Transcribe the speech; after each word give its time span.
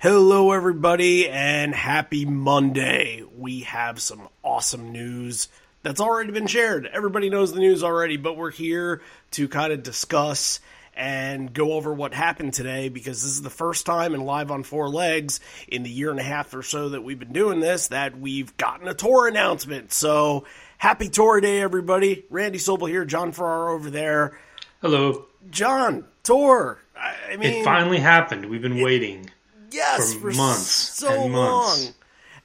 Hello, 0.00 0.52
everybody, 0.52 1.28
and 1.28 1.74
happy 1.74 2.24
Monday. 2.24 3.24
We 3.36 3.62
have 3.62 4.00
some 4.00 4.28
awesome 4.44 4.92
news 4.92 5.48
that's 5.82 6.00
already 6.00 6.30
been 6.30 6.46
shared. 6.46 6.86
Everybody 6.86 7.30
knows 7.30 7.52
the 7.52 7.58
news 7.58 7.82
already, 7.82 8.16
but 8.16 8.36
we're 8.36 8.52
here 8.52 9.02
to 9.32 9.48
kind 9.48 9.72
of 9.72 9.82
discuss 9.82 10.60
and 10.94 11.52
go 11.52 11.72
over 11.72 11.92
what 11.92 12.14
happened 12.14 12.54
today 12.54 12.90
because 12.90 13.24
this 13.24 13.32
is 13.32 13.42
the 13.42 13.50
first 13.50 13.86
time 13.86 14.14
in 14.14 14.20
Live 14.20 14.52
on 14.52 14.62
Four 14.62 14.88
Legs 14.88 15.40
in 15.66 15.82
the 15.82 15.90
year 15.90 16.12
and 16.12 16.20
a 16.20 16.22
half 16.22 16.54
or 16.54 16.62
so 16.62 16.90
that 16.90 17.02
we've 17.02 17.18
been 17.18 17.32
doing 17.32 17.58
this 17.58 17.88
that 17.88 18.16
we've 18.16 18.56
gotten 18.56 18.86
a 18.86 18.94
tour 18.94 19.26
announcement. 19.26 19.92
So, 19.92 20.44
happy 20.76 21.08
tour 21.08 21.40
day, 21.40 21.60
everybody. 21.60 22.24
Randy 22.30 22.60
Sobel 22.60 22.88
here, 22.88 23.04
John 23.04 23.32
Farrar 23.32 23.70
over 23.70 23.90
there. 23.90 24.38
Hello. 24.80 25.26
John, 25.50 26.04
tour. 26.22 26.78
I 26.96 27.36
mean, 27.36 27.52
it 27.52 27.64
finally 27.64 27.98
happened. 27.98 28.48
We've 28.48 28.62
been 28.62 28.80
waiting. 28.80 29.28
Yes, 29.70 30.14
for 30.14 30.20
for 30.32 30.36
months 30.36 30.66
so 30.66 31.24
and 31.24 31.32
months. 31.32 31.84
long. 31.84 31.94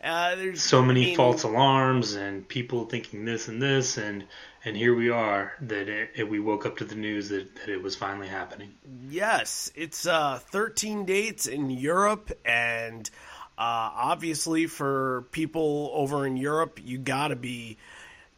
Uh, 0.04 0.36
there's 0.36 0.62
So 0.62 0.81
many 0.81 1.04
I 1.04 1.05
mean, 1.08 1.16
false 1.16 1.44
alarms 1.44 2.14
and 2.16 2.45
people 2.45 2.86
thinking 2.86 3.23
this 3.23 3.48
and 3.48 3.62
this 3.62 3.98
and 3.98 4.26
and 4.66 4.76
here 4.77 4.94
we 4.95 5.09
are 5.09 5.54
that 5.62 5.88
it, 5.90 6.12
it- 6.16 6.30
we 6.30 6.40
woke 6.40 6.66
up 6.66 6.78
to 6.78 6.86
the 6.86 6.95
news 6.95 7.30
that, 7.30 7.55
that 7.55 7.70
it 7.70 7.81
was 7.81 7.95
finally 7.95 8.28
happening. 8.28 8.73
Yes, 9.09 9.72
it's 9.76 10.05
uh, 10.05 10.40
13 10.52 11.05
dates 11.05 11.45
in 11.48 11.70
Europe, 11.70 12.31
and 12.45 13.09
uh, 13.58 13.92
obviously 13.95 14.67
for 14.67 15.26
people 15.31 15.90
over 15.94 16.26
in 16.26 16.36
Europe, 16.38 16.80
you 16.84 16.98
gotta 16.98 17.36
be 17.38 17.78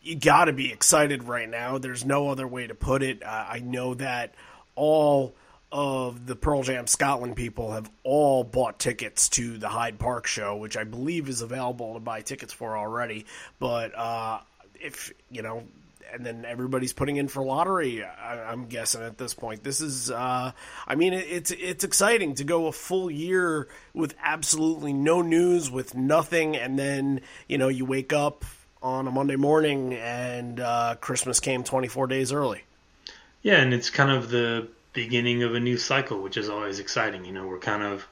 you 0.02 0.16
gotta 0.16 0.54
be 0.54 0.72
excited 0.72 1.24
right 1.24 1.50
now. 1.50 1.80
There's 1.80 2.06
no 2.06 2.30
other 2.30 2.48
way 2.48 2.68
to 2.68 2.76
put 2.76 3.02
it. 3.02 3.24
Uh, 3.24 3.46
I 3.50 3.60
know 3.60 3.96
that 3.96 4.36
all 4.76 5.34
of 5.72 6.26
the 6.26 6.36
Pearl 6.36 6.64
Jam 6.64 6.88
Scotland 6.88 7.36
people 7.36 7.72
have 7.72 7.90
all 8.04 8.44
bought 8.44 8.80
tickets 8.80 9.30
to 9.30 9.58
the 9.58 9.68
Hyde 9.68 10.00
Park 10.00 10.28
show, 10.28 10.56
which 10.58 10.78
I 10.78 10.84
believe 10.84 11.28
is 11.28 11.42
available 11.42 11.96
to 11.96 12.00
buy 12.00 12.22
tickets 12.22 12.54
for 12.54 12.78
already. 12.78 13.26
But 13.60 13.98
uh, 13.98 14.40
if 14.80 15.12
you 15.30 15.42
know, 15.42 15.64
and 16.14 16.26
then 16.26 16.46
everybody's 16.46 16.94
putting 16.94 17.18
in 17.18 17.28
for 17.28 17.44
lottery. 17.44 18.04
I, 18.04 18.52
I'm 18.52 18.68
guessing 18.68 19.02
at 19.02 19.18
this 19.18 19.34
point, 19.34 19.64
this 19.64 19.82
is. 19.82 20.12
Uh, 20.12 20.52
I 20.88 20.96
mean, 20.96 21.14
it, 21.14 21.26
it's 21.30 21.52
it's 21.52 21.84
exciting 21.84 22.36
to 22.36 22.44
go 22.44 22.68
a 22.68 22.72
full 22.72 23.12
year 23.12 23.68
with 23.94 24.16
absolutely 24.24 24.94
no 24.94 25.22
news, 25.22 25.70
with 25.70 25.96
nothing, 25.96 26.56
and 26.56 26.80
then 26.80 27.22
you 27.48 27.58
know 27.58 27.68
you 27.68 27.86
wake 27.86 28.14
up 28.14 28.46
on 28.82 29.08
a 29.08 29.12
Monday 29.12 29.36
morning 29.36 29.96
and 29.96 30.60
uh, 30.60 30.96
Christmas 31.02 31.40
came 31.40 31.64
24 31.64 32.06
days 32.06 32.32
early. 32.32 32.62
Yeah, 33.42 33.56
and 33.56 33.74
it's 33.74 33.90
kind 33.90 34.12
of 34.12 34.30
the 34.30 34.68
beginning 34.96 35.44
of 35.44 35.54
a 35.54 35.60
new 35.60 35.78
cycle, 35.78 36.22
which 36.22 36.38
is 36.38 36.50
always 36.50 36.80
exciting. 36.80 37.26
You 37.26 37.34
know, 37.34 37.46
we're 37.46 37.60
kind 37.60 37.84
of 37.84 38.08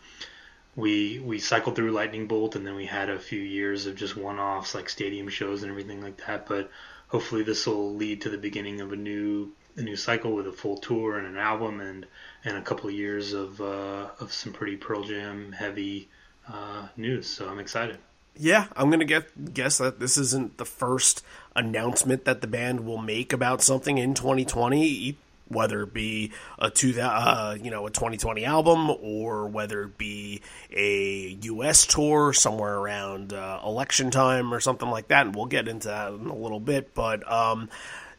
we 0.75 1.19
we 1.19 1.39
cycled 1.39 1.75
through 1.75 1.91
Lightning 1.91 2.27
Bolt, 2.27 2.55
and 2.55 2.67
then 2.67 2.75
we 2.75 2.85
had 2.85 3.09
a 3.09 3.17
few 3.17 3.39
years 3.39 3.87
of 3.87 3.95
just 3.95 4.15
one-offs 4.15 4.75
like 4.75 4.89
stadium 4.89 5.29
shows 5.29 5.63
and 5.63 5.71
everything 5.71 6.01
like 6.01 6.17
that. 6.27 6.45
But 6.45 6.69
hopefully, 7.07 7.41
this 7.41 7.65
will 7.65 7.95
lead 7.95 8.21
to 8.21 8.29
the 8.29 8.37
beginning 8.37 8.81
of 8.81 8.91
a 8.91 8.95
new 8.95 9.51
a 9.75 9.81
new 9.81 9.95
cycle 9.95 10.33
with 10.35 10.45
a 10.45 10.51
full 10.51 10.77
tour 10.77 11.17
and 11.17 11.25
an 11.25 11.37
album 11.37 11.79
and 11.81 12.05
and 12.45 12.57
a 12.57 12.61
couple 12.61 12.89
of 12.89 12.95
years 12.95 13.33
of 13.33 13.59
uh, 13.61 14.09
of 14.19 14.31
some 14.31 14.53
pretty 14.53 14.75
Pearl 14.75 15.03
Jam 15.03 15.51
heavy 15.51 16.09
uh, 16.47 16.87
news. 16.97 17.27
So 17.27 17.47
I'm 17.49 17.59
excited. 17.59 17.97
Yeah, 18.35 18.65
I'm 18.75 18.89
gonna 18.89 19.05
get 19.05 19.53
guess 19.53 19.77
that 19.77 19.99
this 19.99 20.17
isn't 20.17 20.57
the 20.57 20.65
first 20.65 21.23
announcement 21.55 22.25
that 22.25 22.41
the 22.41 22.47
band 22.47 22.85
will 22.85 22.97
make 22.97 23.31
about 23.31 23.61
something 23.61 23.99
in 23.99 24.15
2020, 24.15 24.83
e- 24.83 25.17
whether 25.53 25.83
it 25.83 25.93
be 25.93 26.31
a 26.59 26.69
two 26.69 26.99
uh, 26.99 27.55
you 27.61 27.71
know 27.71 27.85
a 27.87 27.91
2020 27.91 28.45
album 28.45 28.89
or 29.01 29.47
whether 29.47 29.83
it 29.83 29.97
be 29.97 30.41
a 30.71 31.37
U.S. 31.43 31.85
tour 31.85 32.33
somewhere 32.33 32.75
around 32.75 33.33
uh, 33.33 33.59
election 33.65 34.11
time 34.11 34.53
or 34.53 34.59
something 34.59 34.89
like 34.89 35.09
that. 35.09 35.25
And 35.25 35.35
we'll 35.35 35.45
get 35.45 35.67
into 35.67 35.87
that 35.87 36.13
in 36.13 36.27
a 36.27 36.35
little 36.35 36.59
bit, 36.59 36.93
but. 36.93 37.29
Um, 37.31 37.69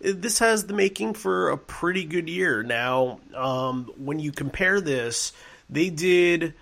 this 0.00 0.40
has 0.40 0.66
the 0.66 0.74
making 0.74 1.14
for 1.14 1.48
a 1.48 1.56
pretty 1.56 2.04
good 2.04 2.28
year. 2.28 2.62
Now, 2.62 3.20
um, 3.34 3.90
when 3.96 4.18
you 4.18 4.32
compare 4.32 4.82
this, 4.82 5.32
they 5.70 5.88
did 5.88 6.52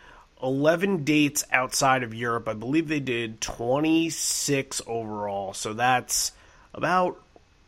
11 0.43 1.05
dates 1.05 1.45
outside 1.53 2.03
of 2.03 2.15
Europe. 2.15 2.49
I 2.49 2.55
believe 2.55 2.89
they 2.89 3.01
did 3.01 3.41
26 3.41 4.83
overall. 4.87 5.55
So 5.55 5.73
that's 5.73 6.33
about 6.75 7.22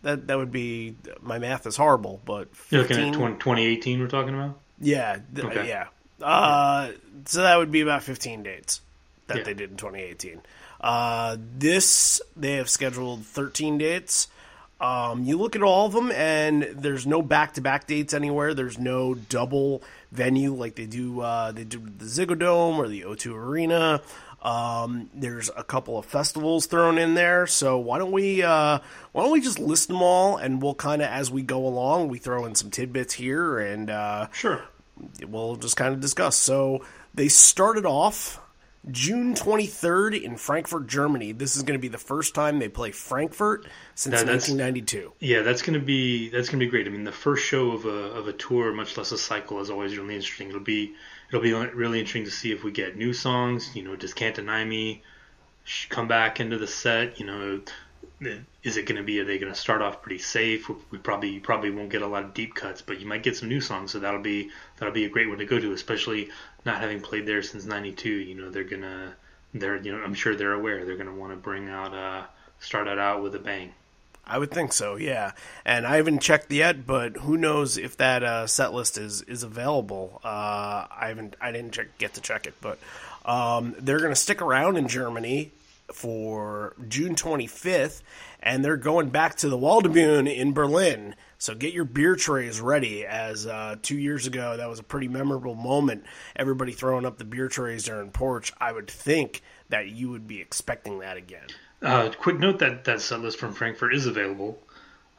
that. 0.04 0.26
That 0.28 0.38
would 0.38 0.52
be 0.52 0.94
my 1.20 1.38
math 1.38 1.66
is 1.66 1.76
horrible, 1.76 2.20
but 2.24 2.48
You're 2.70 2.82
looking 2.82 2.98
at 3.08 3.14
20, 3.14 3.34
2018. 3.34 4.00
We're 4.00 4.06
talking 4.08 4.34
about. 4.34 4.58
yeah, 4.80 5.18
th- 5.34 5.46
Okay. 5.46 5.68
yeah. 5.68 5.86
Uh, 6.22 6.92
so 7.26 7.42
that 7.42 7.56
would 7.56 7.70
be 7.72 7.80
about 7.80 8.02
15 8.02 8.42
dates 8.42 8.80
that 9.26 9.38
Yeah. 9.38 9.42
they 9.42 9.54
did 9.54 9.70
in 9.72 9.76
2018. 9.76 10.40
Uh, 10.80 11.36
this 11.58 12.20
they 12.36 12.52
have 12.54 12.68
scheduled 12.70 13.24
13 13.26 13.78
dates. 13.78 14.28
Um, 14.80 15.22
you 15.24 15.38
look 15.38 15.56
at 15.56 15.62
all 15.62 15.86
of 15.86 15.92
them, 15.92 16.10
and 16.10 16.62
there's 16.74 17.06
no 17.06 17.22
back-to-back 17.22 17.86
dates 17.86 18.12
anywhere. 18.12 18.52
There's 18.54 18.78
no 18.78 19.14
double 19.14 19.82
venue 20.12 20.52
like 20.52 20.74
they 20.74 20.84
do. 20.86 21.20
Uh, 21.20 21.52
they 21.52 21.64
do 21.64 21.78
the 21.78 22.04
Ziggo 22.04 22.38
Dome 22.38 22.78
or 22.78 22.86
the 22.88 23.02
O2 23.02 23.34
Arena. 23.34 24.02
Um, 24.44 25.08
there's 25.14 25.50
a 25.56 25.64
couple 25.64 25.98
of 25.98 26.04
festivals 26.04 26.66
thrown 26.66 26.98
in 26.98 27.14
there. 27.14 27.46
So 27.46 27.78
why 27.78 27.98
don't 27.98 28.12
we 28.12 28.42
uh, 28.42 28.78
why 29.12 29.22
don't 29.22 29.32
we 29.32 29.40
just 29.40 29.58
list 29.58 29.88
them 29.88 30.02
all, 30.02 30.36
and 30.36 30.60
we'll 30.62 30.74
kind 30.74 31.00
of 31.02 31.08
as 31.08 31.30
we 31.30 31.42
go 31.42 31.66
along, 31.66 32.08
we 32.08 32.18
throw 32.18 32.44
in 32.44 32.54
some 32.54 32.70
tidbits 32.70 33.14
here, 33.14 33.58
and 33.58 33.88
uh, 33.90 34.28
Sure. 34.32 34.62
we'll 35.26 35.56
just 35.56 35.76
kind 35.76 35.94
of 35.94 36.00
discuss. 36.00 36.36
So 36.36 36.84
they 37.14 37.28
started 37.28 37.86
off 37.86 38.40
June 38.90 39.32
23rd 39.34 40.22
in 40.22 40.36
Frankfurt, 40.36 40.88
Germany. 40.88 41.32
This 41.32 41.56
is 41.56 41.62
going 41.62 41.78
to 41.78 41.80
be 41.80 41.88
the 41.88 41.96
first 41.96 42.34
time 42.34 42.58
they 42.58 42.68
play 42.68 42.90
Frankfurt 42.90 43.66
since 43.94 44.16
That- 44.20 44.26
1992. 44.26 45.12
Yeah, 45.20 45.40
that's 45.40 45.62
gonna 45.62 45.78
be 45.78 46.28
that's 46.28 46.50
gonna 46.50 46.58
be 46.58 46.66
great. 46.68 46.86
I 46.86 46.90
mean, 46.90 47.04
the 47.04 47.12
first 47.12 47.46
show 47.46 47.70
of 47.72 47.86
a 47.86 47.88
of 48.12 48.28
a 48.28 48.34
tour, 48.34 48.74
much 48.74 48.98
less 48.98 49.10
a 49.10 49.16
cycle, 49.16 49.60
is 49.60 49.70
always 49.70 49.96
really 49.96 50.16
interesting. 50.16 50.48
It'll 50.50 50.60
be 50.60 50.94
it'll 51.34 51.42
be 51.42 51.52
really 51.52 51.98
interesting 51.98 52.24
to 52.24 52.30
see 52.30 52.52
if 52.52 52.62
we 52.62 52.70
get 52.70 52.96
new 52.96 53.12
songs. 53.12 53.74
You 53.74 53.82
know, 53.82 53.96
does 53.96 54.14
Can't 54.14 54.36
Deny 54.36 54.64
Me 54.64 55.02
come 55.88 56.06
back 56.06 56.38
into 56.38 56.58
the 56.58 56.68
set? 56.68 57.18
You 57.18 57.26
know, 57.26 57.60
is 58.62 58.76
it 58.76 58.86
gonna 58.86 59.02
be? 59.02 59.18
Are 59.18 59.24
they 59.24 59.38
gonna 59.38 59.54
start 59.56 59.82
off 59.82 60.00
pretty 60.00 60.20
safe? 60.20 60.70
We 60.92 60.98
probably 60.98 61.30
you 61.30 61.40
probably 61.40 61.72
won't 61.72 61.90
get 61.90 62.02
a 62.02 62.06
lot 62.06 62.22
of 62.22 62.34
deep 62.34 62.54
cuts, 62.54 62.82
but 62.82 63.00
you 63.00 63.06
might 63.06 63.24
get 63.24 63.36
some 63.36 63.48
new 63.48 63.60
songs. 63.60 63.90
So 63.90 63.98
that'll 63.98 64.22
be 64.22 64.50
that'll 64.76 64.94
be 64.94 65.06
a 65.06 65.08
great 65.08 65.28
one 65.28 65.38
to 65.38 65.44
go 65.44 65.58
to, 65.58 65.72
especially 65.72 66.30
not 66.64 66.80
having 66.80 67.00
played 67.00 67.26
there 67.26 67.42
since 67.42 67.64
'92. 67.64 68.08
You 68.08 68.36
know, 68.36 68.50
they're 68.50 68.62
gonna 68.62 69.16
they're 69.52 69.82
you 69.82 69.90
know 69.90 70.04
I'm 70.04 70.14
sure 70.14 70.36
they're 70.36 70.52
aware 70.52 70.84
they're 70.84 70.96
gonna 70.96 71.16
want 71.16 71.32
to 71.32 71.36
bring 71.36 71.68
out 71.68 71.92
uh 71.94 72.26
start 72.60 72.86
it 72.86 72.98
out 73.00 73.24
with 73.24 73.34
a 73.34 73.40
bang. 73.40 73.74
I 74.26 74.38
would 74.38 74.50
think 74.50 74.72
so, 74.72 74.96
yeah. 74.96 75.32
And 75.64 75.86
I 75.86 75.96
haven't 75.96 76.20
checked 76.20 76.50
yet, 76.50 76.86
but 76.86 77.18
who 77.18 77.36
knows 77.36 77.76
if 77.76 77.96
that 77.98 78.22
uh, 78.22 78.46
set 78.46 78.72
list 78.72 78.96
is 78.96 79.22
is 79.22 79.42
available? 79.42 80.20
Uh, 80.24 80.86
I 80.90 81.08
haven't, 81.08 81.36
I 81.40 81.52
didn't 81.52 81.72
check, 81.72 81.98
get 81.98 82.14
to 82.14 82.20
check 82.20 82.46
it, 82.46 82.54
but 82.60 82.78
um, 83.24 83.74
they're 83.78 83.98
going 83.98 84.10
to 84.10 84.16
stick 84.16 84.40
around 84.40 84.76
in 84.76 84.88
Germany 84.88 85.52
for 85.92 86.74
June 86.88 87.14
25th, 87.14 88.02
and 88.42 88.64
they're 88.64 88.76
going 88.76 89.10
back 89.10 89.36
to 89.36 89.48
the 89.48 89.58
Waldbühne 89.58 90.34
in 90.34 90.52
Berlin. 90.52 91.14
So 91.38 91.54
get 91.54 91.74
your 91.74 91.84
beer 91.84 92.16
trays 92.16 92.60
ready. 92.60 93.04
As 93.04 93.46
uh, 93.46 93.76
two 93.82 93.98
years 93.98 94.26
ago, 94.26 94.56
that 94.56 94.68
was 94.68 94.78
a 94.78 94.82
pretty 94.82 95.08
memorable 95.08 95.54
moment. 95.54 96.04
Everybody 96.34 96.72
throwing 96.72 97.04
up 97.04 97.18
the 97.18 97.24
beer 97.24 97.48
trays 97.48 97.84
during 97.84 98.10
porch. 98.10 98.52
I 98.58 98.72
would 98.72 98.90
think 98.90 99.42
that 99.68 99.88
you 99.88 100.10
would 100.10 100.26
be 100.26 100.40
expecting 100.40 101.00
that 101.00 101.18
again. 101.18 101.46
Uh, 101.84 102.10
quick 102.18 102.38
note 102.38 102.58
that 102.60 102.84
that 102.84 103.00
set 103.00 103.20
list 103.20 103.38
from 103.38 103.52
Frankfurt 103.52 103.94
is 103.94 104.06
available. 104.06 104.58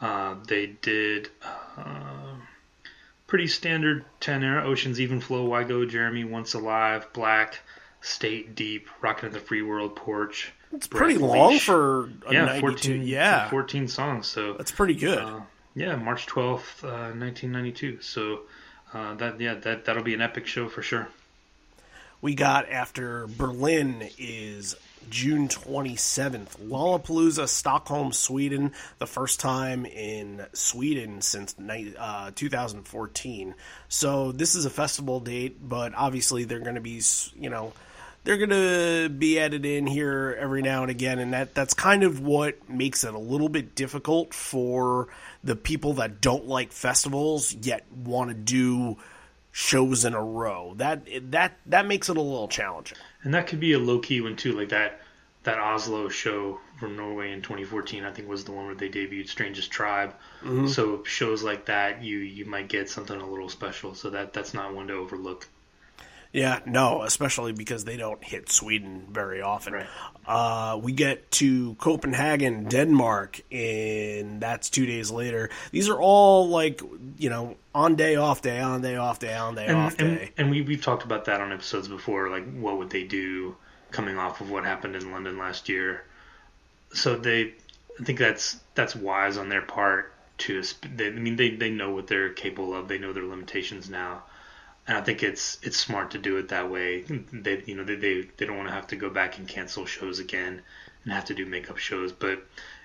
Uh, 0.02 0.36
they 0.48 0.66
did 0.82 1.30
uh, 1.78 2.36
pretty 3.28 3.48
standard 3.48 4.04
tenor: 4.20 4.62
Oceans 4.62 5.00
Even 5.00 5.22
Flow, 5.22 5.46
Why 5.46 5.64
Go, 5.64 5.86
Jeremy, 5.86 6.24
Once 6.24 6.54
Alive, 6.56 7.08
Black, 7.14 7.60
State 8.02 8.56
Deep, 8.56 8.90
Rockin' 9.02 9.28
at 9.28 9.34
the 9.34 9.40
Free 9.40 9.62
World, 9.62 9.96
Porch. 9.96 10.52
It's 10.74 10.88
pretty 10.88 11.18
long 11.18 11.60
for 11.60 12.10
a 12.28 12.34
yeah, 12.34 12.60
14, 12.60 13.04
yeah, 13.04 13.50
14 13.50 13.88
songs. 13.88 14.28
So 14.28 14.54
that's 14.54 14.72
pretty 14.72 14.96
good. 14.96 15.20
uh, 15.20 15.42
yeah, 15.76 15.96
March 15.96 16.26
twelfth, 16.26 16.84
uh, 16.84 17.14
nineteen 17.14 17.52
ninety 17.52 17.72
two. 17.72 18.02
So 18.02 18.42
uh, 18.94 19.14
that 19.16 19.40
yeah 19.40 19.54
that 19.56 19.86
that'll 19.86 20.04
be 20.04 20.14
an 20.16 20.22
epic 20.22 20.48
show 20.48 20.68
for 20.68 20.82
sure. 20.82 21.08
we 22.22 22.34
got 22.36 22.70
after 22.70 23.28
Berlin 23.28 24.10
is 24.18 24.76
June 25.10 25.48
27th. 25.48 26.58
Lollapalooza, 26.60 27.48
Stockholm, 27.48 28.12
Sweden. 28.12 28.72
The 28.98 29.08
first 29.08 29.40
time 29.40 29.86
in 29.86 30.46
Sweden 30.54 31.22
since 31.22 31.56
uh, 31.98 32.32
2014. 32.36 33.56
So 33.88 34.32
this 34.32 34.56
is 34.56 34.66
a 34.66 34.70
festival 34.70 35.20
date, 35.20 35.58
but 35.68 35.94
obviously 35.96 36.44
they're 36.44 36.60
going 36.60 36.76
to 36.76 36.82
be, 36.82 37.02
you 37.40 37.50
know, 37.50 37.74
they're 38.26 38.38
going 38.38 38.50
to 38.50 39.10
be 39.10 39.40
added 39.40 39.66
in 39.66 39.86
here 39.86 40.36
every 40.40 40.64
now 40.64 40.82
and 40.82 40.90
again, 40.90 41.20
and 41.20 41.34
that 41.34 41.54
that's 41.54 41.76
kind 41.76 42.04
of 42.04 42.20
what 42.20 42.68
makes 42.68 43.04
it 43.04 43.14
a 43.14 43.20
little 43.20 43.50
bit 43.50 43.76
difficult 43.76 44.34
for 44.34 45.08
the 45.44 45.56
people 45.56 45.94
that 45.94 46.22
don't 46.22 46.48
like 46.48 46.72
festivals 46.72 47.54
yet 47.54 47.86
want 47.96 48.32
to 48.32 48.34
do 48.34 48.98
shows 49.58 50.04
in 50.04 50.14
a 50.14 50.22
row. 50.22 50.74
That 50.76 51.08
that 51.32 51.58
that 51.68 51.88
makes 51.88 52.10
it 52.10 52.18
a 52.18 52.22
little 52.22 52.50
challenging. 52.50 52.98
and 53.24 53.34
that 53.34 53.48
could 53.48 53.62
be 53.62 53.72
a 53.72 53.80
low 53.80 54.00
key 54.00 54.20
one 54.20 54.36
too, 54.36 54.52
like 54.52 54.68
that 54.70 55.00
that 55.44 55.60
Oslo 55.60 56.10
show 56.10 56.60
from 56.78 56.98
Norway 56.98 57.32
in 57.32 57.42
2014. 57.42 58.04
I 58.04 58.12
think 58.12 58.28
was 58.28 58.44
the 58.44 58.52
one 58.52 58.66
where 58.66 58.76
they 58.76 58.90
debuted 58.90 59.30
Strangest 59.30 59.72
Tribe. 59.72 60.14
Mm-hmm. 60.44 60.68
So 60.68 61.06
shows 61.06 61.42
like 61.42 61.68
that, 61.68 62.04
you 62.04 62.18
you 62.18 62.44
might 62.44 62.68
get 62.68 62.90
something 62.90 63.20
a 63.20 63.30
little 63.30 63.48
special. 63.48 63.96
So 63.96 64.10
that 64.10 64.34
that's 64.34 64.54
not 64.54 64.76
one 64.76 64.88
to 64.88 64.94
overlook. 64.94 65.48
Yeah, 66.36 66.60
no, 66.66 67.04
especially 67.04 67.54
because 67.54 67.86
they 67.86 67.96
don't 67.96 68.22
hit 68.22 68.52
Sweden 68.52 69.08
very 69.10 69.42
often. 69.42 69.72
Right. 69.72 69.88
Uh, 70.28 70.78
we 70.84 70.92
get 70.92 71.32
to 71.32 71.76
Copenhagen, 71.76 72.66
Denmark, 72.66 73.40
and 73.54 74.42
that's 74.42 74.70
two 74.70 74.86
days 74.86 75.10
later. 75.10 75.50
These 75.72 75.88
are 75.88 75.98
all 75.98 76.50
like, 76.50 76.82
you 77.18 77.30
know, 77.30 77.56
on 77.74 77.96
day, 77.96 78.18
off 78.18 78.42
day, 78.42 78.60
on 78.60 78.82
day, 78.82 78.98
off 78.98 79.20
day, 79.20 79.34
on 79.34 79.56
day, 79.56 79.68
and, 79.68 79.78
off 79.78 79.98
and, 79.98 80.18
day. 80.18 80.32
and 80.36 80.52
we 80.52 80.62
we've 80.62 80.82
talked 80.82 81.06
about 81.06 81.24
that 81.26 81.40
on 81.40 81.54
episodes 81.54 81.88
before. 81.88 82.30
Like, 82.30 82.54
what 82.54 82.80
would 82.80 82.90
they 82.90 83.04
do 83.06 83.56
coming 83.92 84.18
off 84.18 84.42
of 84.42 84.52
what 84.52 84.66
happened 84.66 84.98
in 84.98 85.14
London 85.14 85.38
last 85.38 85.70
year? 85.70 86.04
So 86.94 87.16
they, 87.16 87.54
I 87.98 88.04
think 88.04 88.20
that's 88.20 88.60
that's 88.74 88.94
wise 88.94 89.38
on 89.38 89.48
their 89.48 89.62
part 89.62 90.12
to. 90.40 90.62
They, 90.94 91.08
I 91.08 91.12
mean, 91.12 91.38
they 91.38 91.52
they 91.52 91.70
know 91.70 91.94
what 91.94 92.08
they're 92.08 92.34
capable 92.34 92.76
of. 92.76 92.90
They 92.90 92.98
know 92.98 93.14
their 93.14 93.24
limitations 93.24 93.90
now, 93.90 94.24
and 94.88 94.98
I 94.98 95.02
think 95.02 95.24
it's 95.24 95.58
it's 95.64 95.78
smart 95.78 96.12
to 96.12 96.18
do 96.18 96.38
it 96.38 96.50
that 96.50 96.70
way. 96.70 97.02
They 97.34 97.64
you 97.66 97.76
know 97.76 97.84
they 97.84 97.96
they, 97.96 98.22
they 98.38 98.46
don't 98.46 98.58
want 98.58 98.70
to 98.70 98.76
have 98.76 98.88
to 98.88 98.96
go 98.96 99.10
back 99.10 99.38
and 99.38 99.48
cancel 99.48 99.86
shows 99.86 100.20
again 100.20 100.62
and 101.04 101.14
have 101.14 101.26
to 101.26 101.34
do 101.34 101.46
makeup 101.46 101.78
shows, 101.78 102.12
but 102.12 102.44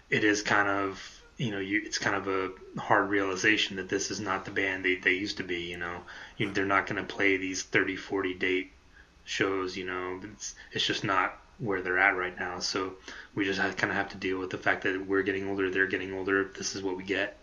it 0.08 0.24
is 0.24 0.42
kind 0.42 0.68
of 0.68 1.22
you 1.36 1.50
know 1.50 1.58
you 1.58 1.82
it's 1.84 1.98
kind 1.98 2.16
of 2.16 2.28
a 2.28 2.80
hard 2.80 3.10
realization 3.10 3.76
that 3.76 3.88
this 3.88 4.10
is 4.10 4.20
not 4.20 4.44
the 4.44 4.50
band 4.50 4.84
they, 4.84 4.96
they 4.96 5.12
used 5.12 5.36
to 5.38 5.44
be 5.44 5.60
you 5.60 5.76
know. 5.76 6.02
You, 6.38 6.50
they're 6.50 6.64
not 6.64 6.86
going 6.86 7.04
to 7.04 7.14
play 7.14 7.36
these 7.36 7.62
30 7.62 7.96
40 7.96 8.34
date 8.34 8.72
shows 9.24 9.76
you 9.76 9.84
know. 9.84 10.20
It's, 10.32 10.54
it's 10.72 10.86
just 10.86 11.04
not 11.04 11.38
where 11.58 11.82
they're 11.82 11.98
at 11.98 12.16
right 12.16 12.38
now. 12.38 12.58
So 12.60 12.94
we 13.34 13.44
just 13.44 13.60
kind 13.60 13.90
of 13.90 13.96
have 13.96 14.08
to 14.10 14.16
deal 14.16 14.38
with 14.38 14.48
the 14.48 14.56
fact 14.56 14.84
that 14.84 15.06
we're 15.06 15.22
getting 15.22 15.48
older 15.48 15.70
they're 15.70 15.86
getting 15.86 16.14
older. 16.14 16.50
This 16.56 16.74
is 16.74 16.82
what 16.82 16.96
we 16.96 17.04
get 17.04 17.36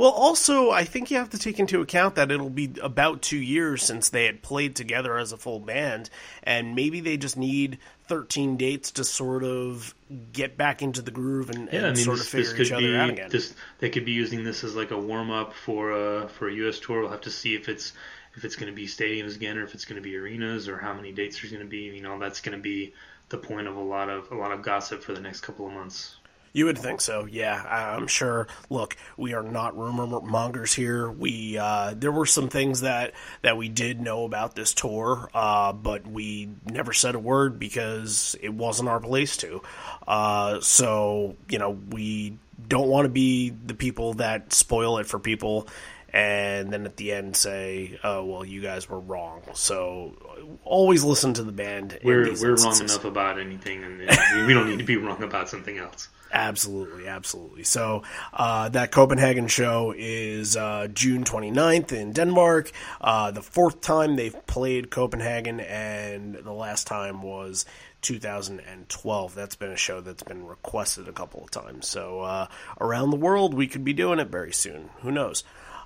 Well, 0.00 0.12
also, 0.12 0.70
I 0.70 0.84
think 0.84 1.10
you 1.10 1.18
have 1.18 1.28
to 1.28 1.38
take 1.38 1.58
into 1.58 1.82
account 1.82 2.14
that 2.14 2.32
it'll 2.32 2.48
be 2.48 2.72
about 2.80 3.20
two 3.20 3.36
years 3.36 3.82
since 3.82 4.08
they 4.08 4.24
had 4.24 4.40
played 4.40 4.74
together 4.74 5.18
as 5.18 5.32
a 5.32 5.36
full 5.36 5.60
band, 5.60 6.08
and 6.42 6.74
maybe 6.74 7.00
they 7.00 7.18
just 7.18 7.36
need 7.36 7.76
13 8.08 8.56
dates 8.56 8.92
to 8.92 9.04
sort 9.04 9.44
of 9.44 9.94
get 10.32 10.56
back 10.56 10.80
into 10.80 11.02
the 11.02 11.10
groove 11.10 11.50
and, 11.50 11.68
yeah 11.70 11.80
and 11.80 11.86
i 11.86 11.88
mean 11.90 11.96
sort 11.96 12.16
this, 12.16 12.26
of 12.26 12.32
figure 12.32 12.44
this 12.44 12.54
each 12.54 12.68
could 12.68 12.76
other 12.78 12.86
be 12.86 12.96
out 12.96 13.10
again. 13.10 13.28
this 13.30 13.54
they 13.78 13.90
could 13.90 14.06
be 14.06 14.12
using 14.12 14.42
this 14.42 14.64
as 14.64 14.74
like 14.74 14.90
a 14.90 14.98
warm 14.98 15.30
up 15.30 15.50
uh, 15.50 15.52
for 15.52 15.92
a 15.92 16.28
for 16.28 16.48
a 16.48 16.54
us 16.54 16.80
tour. 16.80 17.02
We'll 17.02 17.10
have 17.10 17.20
to 17.20 17.30
see 17.30 17.54
if 17.54 17.68
it's 17.68 17.92
if 18.36 18.46
it's 18.46 18.56
going 18.56 18.72
to 18.72 18.74
be 18.74 18.86
stadiums 18.86 19.36
again 19.36 19.58
or 19.58 19.64
if 19.64 19.74
it's 19.74 19.84
going 19.84 20.02
to 20.02 20.02
be 20.02 20.16
arenas 20.16 20.66
or 20.66 20.78
how 20.78 20.94
many 20.94 21.12
dates 21.12 21.42
there's 21.42 21.52
going 21.52 21.62
to 21.62 21.68
be 21.68 21.94
you 21.94 22.00
know 22.00 22.18
that's 22.18 22.40
going 22.40 22.56
to 22.56 22.62
be 22.62 22.94
the 23.28 23.36
point 23.36 23.68
of 23.68 23.76
a 23.76 23.82
lot 23.82 24.08
of 24.08 24.32
a 24.32 24.34
lot 24.34 24.50
of 24.50 24.62
gossip 24.62 25.02
for 25.02 25.12
the 25.12 25.20
next 25.20 25.42
couple 25.42 25.66
of 25.66 25.74
months 25.74 26.16
You 26.52 26.64
would 26.66 26.78
think 26.78 27.00
so, 27.00 27.26
yeah. 27.26 27.62
I'm 27.62 28.08
sure. 28.08 28.48
Look, 28.70 28.96
we 29.16 29.34
are 29.34 29.42
not 29.42 29.76
rumor 29.76 30.20
mongers 30.20 30.74
here. 30.74 31.08
We 31.08 31.56
uh, 31.56 31.94
there 31.96 32.10
were 32.10 32.26
some 32.26 32.48
things 32.48 32.80
that 32.80 33.12
that 33.42 33.56
we 33.56 33.68
did 33.68 34.00
know 34.00 34.24
about 34.24 34.56
this 34.56 34.74
tour, 34.74 35.30
uh, 35.32 35.72
but 35.72 36.06
we 36.06 36.48
never 36.64 36.92
said 36.92 37.14
a 37.14 37.20
word 37.20 37.58
because 37.58 38.34
it 38.40 38.52
wasn't 38.52 38.88
our 38.88 38.98
place 38.98 39.36
to. 39.38 39.62
Uh, 40.08 40.60
so 40.60 41.36
you 41.48 41.58
know, 41.58 41.70
we 41.70 42.36
don't 42.66 42.88
want 42.88 43.04
to 43.04 43.10
be 43.10 43.50
the 43.50 43.74
people 43.74 44.14
that 44.14 44.52
spoil 44.52 44.98
it 44.98 45.06
for 45.06 45.18
people. 45.18 45.68
And 46.12 46.72
then 46.72 46.86
at 46.86 46.96
the 46.96 47.12
end 47.12 47.36
say, 47.36 48.00
"Oh 48.02 48.24
well, 48.24 48.44
you 48.44 48.60
guys 48.60 48.88
were 48.88 48.98
wrong." 48.98 49.42
So 49.54 50.58
always 50.64 51.04
listen 51.04 51.34
to 51.34 51.44
the 51.44 51.52
band. 51.52 52.00
we're 52.02 52.32
we're 52.32 52.56
wrong 52.56 52.80
enough 52.80 53.04
about 53.04 53.38
anything 53.38 53.84
and 53.84 54.00
we 54.48 54.52
don't 54.52 54.68
need 54.68 54.80
to 54.80 54.84
be 54.84 54.96
wrong 54.96 55.22
about 55.22 55.48
something 55.48 55.78
else 55.78 56.08
Absolutely, 56.32 57.08
absolutely. 57.08 57.64
So 57.64 58.02
uh, 58.32 58.68
that 58.70 58.92
Copenhagen 58.92 59.48
show 59.48 59.92
is 59.96 60.56
uh, 60.56 60.86
June 60.92 61.24
29th 61.24 61.92
in 61.92 62.12
Denmark. 62.12 62.70
Uh, 63.00 63.32
the 63.32 63.42
fourth 63.42 63.80
time 63.80 64.14
they've 64.14 64.46
played 64.46 64.90
Copenhagen, 64.90 65.58
and 65.58 66.34
the 66.36 66.52
last 66.52 66.86
time 66.86 67.22
was 67.22 67.64
2012. 68.02 69.34
That's 69.34 69.56
been 69.56 69.70
a 69.70 69.76
show 69.76 70.00
that's 70.00 70.22
been 70.22 70.46
requested 70.46 71.08
a 71.08 71.12
couple 71.12 71.42
of 71.42 71.50
times. 71.50 71.88
So 71.88 72.20
uh, 72.20 72.46
around 72.80 73.10
the 73.10 73.16
world, 73.16 73.52
we 73.52 73.66
could 73.66 73.84
be 73.84 73.92
doing 73.92 74.20
it 74.20 74.28
very 74.28 74.52
soon. 74.52 74.90
Who 75.02 75.10
knows? 75.10 75.42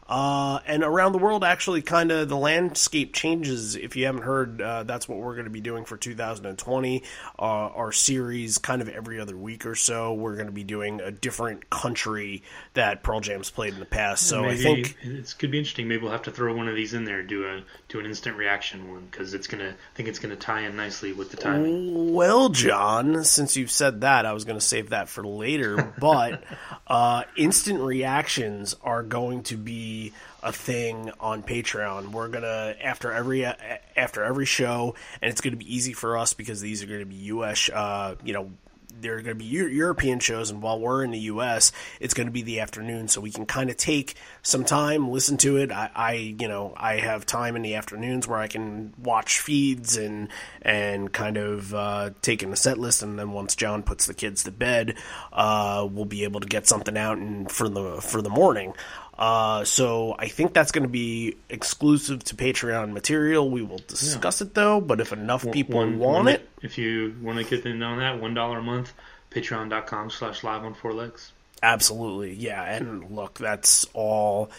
Uh, 0.08 0.60
and 0.66 0.82
around 0.82 1.12
the 1.12 1.18
world, 1.18 1.44
actually, 1.44 1.82
kind 1.82 2.10
of 2.10 2.28
the 2.28 2.36
landscape 2.36 3.14
changes. 3.14 3.76
If 3.76 3.96
you 3.96 4.06
haven't 4.06 4.22
heard, 4.22 4.60
uh, 4.60 4.82
that's 4.84 5.08
what 5.08 5.18
we're 5.18 5.34
going 5.34 5.46
to 5.46 5.50
be 5.50 5.60
doing 5.60 5.84
for 5.84 5.96
2020. 5.96 7.02
Uh, 7.38 7.42
our 7.42 7.92
series, 7.92 8.58
kind 8.58 8.82
of 8.82 8.88
every 8.88 9.20
other 9.20 9.36
week 9.36 9.66
or 9.66 9.74
so, 9.74 10.12
we're 10.14 10.34
going 10.34 10.46
to 10.46 10.52
be 10.52 10.64
doing 10.64 11.00
a 11.00 11.10
different 11.10 11.70
country 11.70 12.42
that 12.74 13.02
Pearl 13.02 13.20
Jam's 13.20 13.50
played 13.50 13.74
in 13.74 13.80
the 13.80 13.86
past. 13.86 14.26
So 14.26 14.42
maybe 14.42 14.60
I 14.60 14.62
think 14.62 14.96
it 15.02 15.34
could 15.38 15.50
be 15.50 15.58
interesting 15.58 15.88
maybe 15.88 16.02
we'll 16.02 16.12
have 16.12 16.22
to 16.22 16.30
throw 16.30 16.54
one 16.54 16.68
of 16.68 16.74
these 16.74 16.94
in 16.94 17.04
there 17.04 17.22
do 17.22 17.46
a 17.46 17.62
do 17.88 18.00
an 18.00 18.06
instant 18.06 18.36
reaction 18.36 18.90
one 18.90 19.06
because 19.10 19.34
it's 19.34 19.46
gonna 19.46 19.70
I 19.70 19.96
think 19.96 20.08
it's 20.08 20.18
gonna 20.18 20.36
tie 20.36 20.62
in 20.62 20.76
nicely 20.76 21.12
with 21.12 21.30
the 21.30 21.36
timing 21.36 22.14
Well, 22.14 22.48
John, 22.48 23.24
since 23.24 23.56
you've 23.56 23.70
said 23.70 24.02
that, 24.02 24.26
I 24.26 24.32
was 24.32 24.44
going 24.44 24.58
to 24.58 24.64
save 24.64 24.90
that 24.90 25.08
for 25.08 25.24
later. 25.26 25.92
But 26.04 26.42
uh, 26.86 27.22
instant 27.36 27.80
reactions 27.80 28.74
are 28.82 29.02
going 29.02 29.44
to 29.44 29.56
be 29.56 29.93
a 30.42 30.52
thing 30.52 31.10
on 31.20 31.42
Patreon. 31.42 32.12
We're 32.12 32.28
gonna 32.28 32.76
after 32.82 33.12
every 33.12 33.44
after 33.44 34.22
every 34.22 34.46
show, 34.46 34.94
and 35.20 35.30
it's 35.30 35.40
to 35.52 35.64
be 35.64 35.74
easy 35.74 35.92
for 35.92 36.18
us 36.18 36.34
because 36.34 36.60
these 36.60 36.82
are 36.82 36.86
to 37.00 37.06
be 37.06 37.16
U.S. 37.16 37.70
Uh, 37.70 38.16
you 38.24 38.32
know. 38.32 38.50
There 38.96 39.16
are 39.16 39.22
going 39.22 39.36
to 39.36 39.44
be 39.44 39.44
European 39.44 40.20
shows, 40.20 40.50
and 40.50 40.62
while 40.62 40.78
we're 40.78 41.02
in 41.02 41.10
the 41.10 41.18
U.S., 41.18 41.72
it's 41.98 42.14
going 42.14 42.28
to 42.28 42.32
be 42.32 42.42
the 42.42 42.60
afternoon, 42.60 43.08
so 43.08 43.20
we 43.20 43.32
can 43.32 43.44
kind 43.44 43.68
of 43.68 43.76
take 43.76 44.14
some 44.42 44.64
time, 44.64 45.10
listen 45.10 45.36
to 45.38 45.56
it. 45.56 45.72
I, 45.72 45.90
I, 45.92 46.12
you 46.12 46.46
know, 46.46 46.72
I 46.76 46.98
have 46.98 47.26
time 47.26 47.56
in 47.56 47.62
the 47.62 47.74
afternoons 47.74 48.28
where 48.28 48.38
I 48.38 48.46
can 48.46 48.94
watch 48.96 49.40
feeds 49.40 49.96
and 49.96 50.28
and 50.62 51.12
kind 51.12 51.36
of 51.36 51.74
uh, 51.74 52.10
take 52.22 52.44
in 52.44 52.52
a 52.52 52.56
set 52.56 52.78
list, 52.78 53.02
and 53.02 53.18
then 53.18 53.32
once 53.32 53.56
John 53.56 53.82
puts 53.82 54.06
the 54.06 54.14
kids 54.14 54.44
to 54.44 54.52
bed, 54.52 54.94
uh, 55.32 55.86
we'll 55.90 56.04
be 56.04 56.22
able 56.22 56.40
to 56.40 56.48
get 56.48 56.68
something 56.68 56.96
out 56.96 57.18
and 57.18 57.50
for 57.50 57.68
the 57.68 58.00
for 58.00 58.22
the 58.22 58.30
morning. 58.30 58.74
Uh, 59.18 59.64
so 59.64 60.16
I 60.18 60.28
think 60.28 60.54
that's 60.54 60.72
going 60.72 60.82
to 60.82 60.88
be 60.88 61.36
exclusive 61.48 62.24
to 62.24 62.36
Patreon 62.36 62.92
material. 62.92 63.48
We 63.50 63.62
will 63.62 63.78
discuss 63.86 64.40
it 64.40 64.54
though, 64.54 64.80
but 64.80 65.00
if 65.00 65.12
enough 65.12 65.48
people 65.52 65.76
One- 65.76 65.98
want 65.98 66.24
one- 66.24 66.28
it, 66.34 66.48
if 66.62 66.78
you 66.78 67.14
want 67.22 67.38
to 67.38 67.44
get 67.44 67.64
in 67.66 67.82
on 67.82 67.98
that 67.98 68.20
one 68.20 68.34
dollar 68.34 68.58
a 68.58 68.62
month 68.62 68.92
patreon.com 69.30 70.10
slash 70.10 70.44
live 70.44 70.64
on 70.64 70.74
four 70.74 70.92
legs 70.92 71.32
Absolutely, 71.62 72.34
yeah. 72.34 72.62
And 72.62 73.10
look, 73.10 73.38
that's 73.38 73.86
all. 73.94 74.50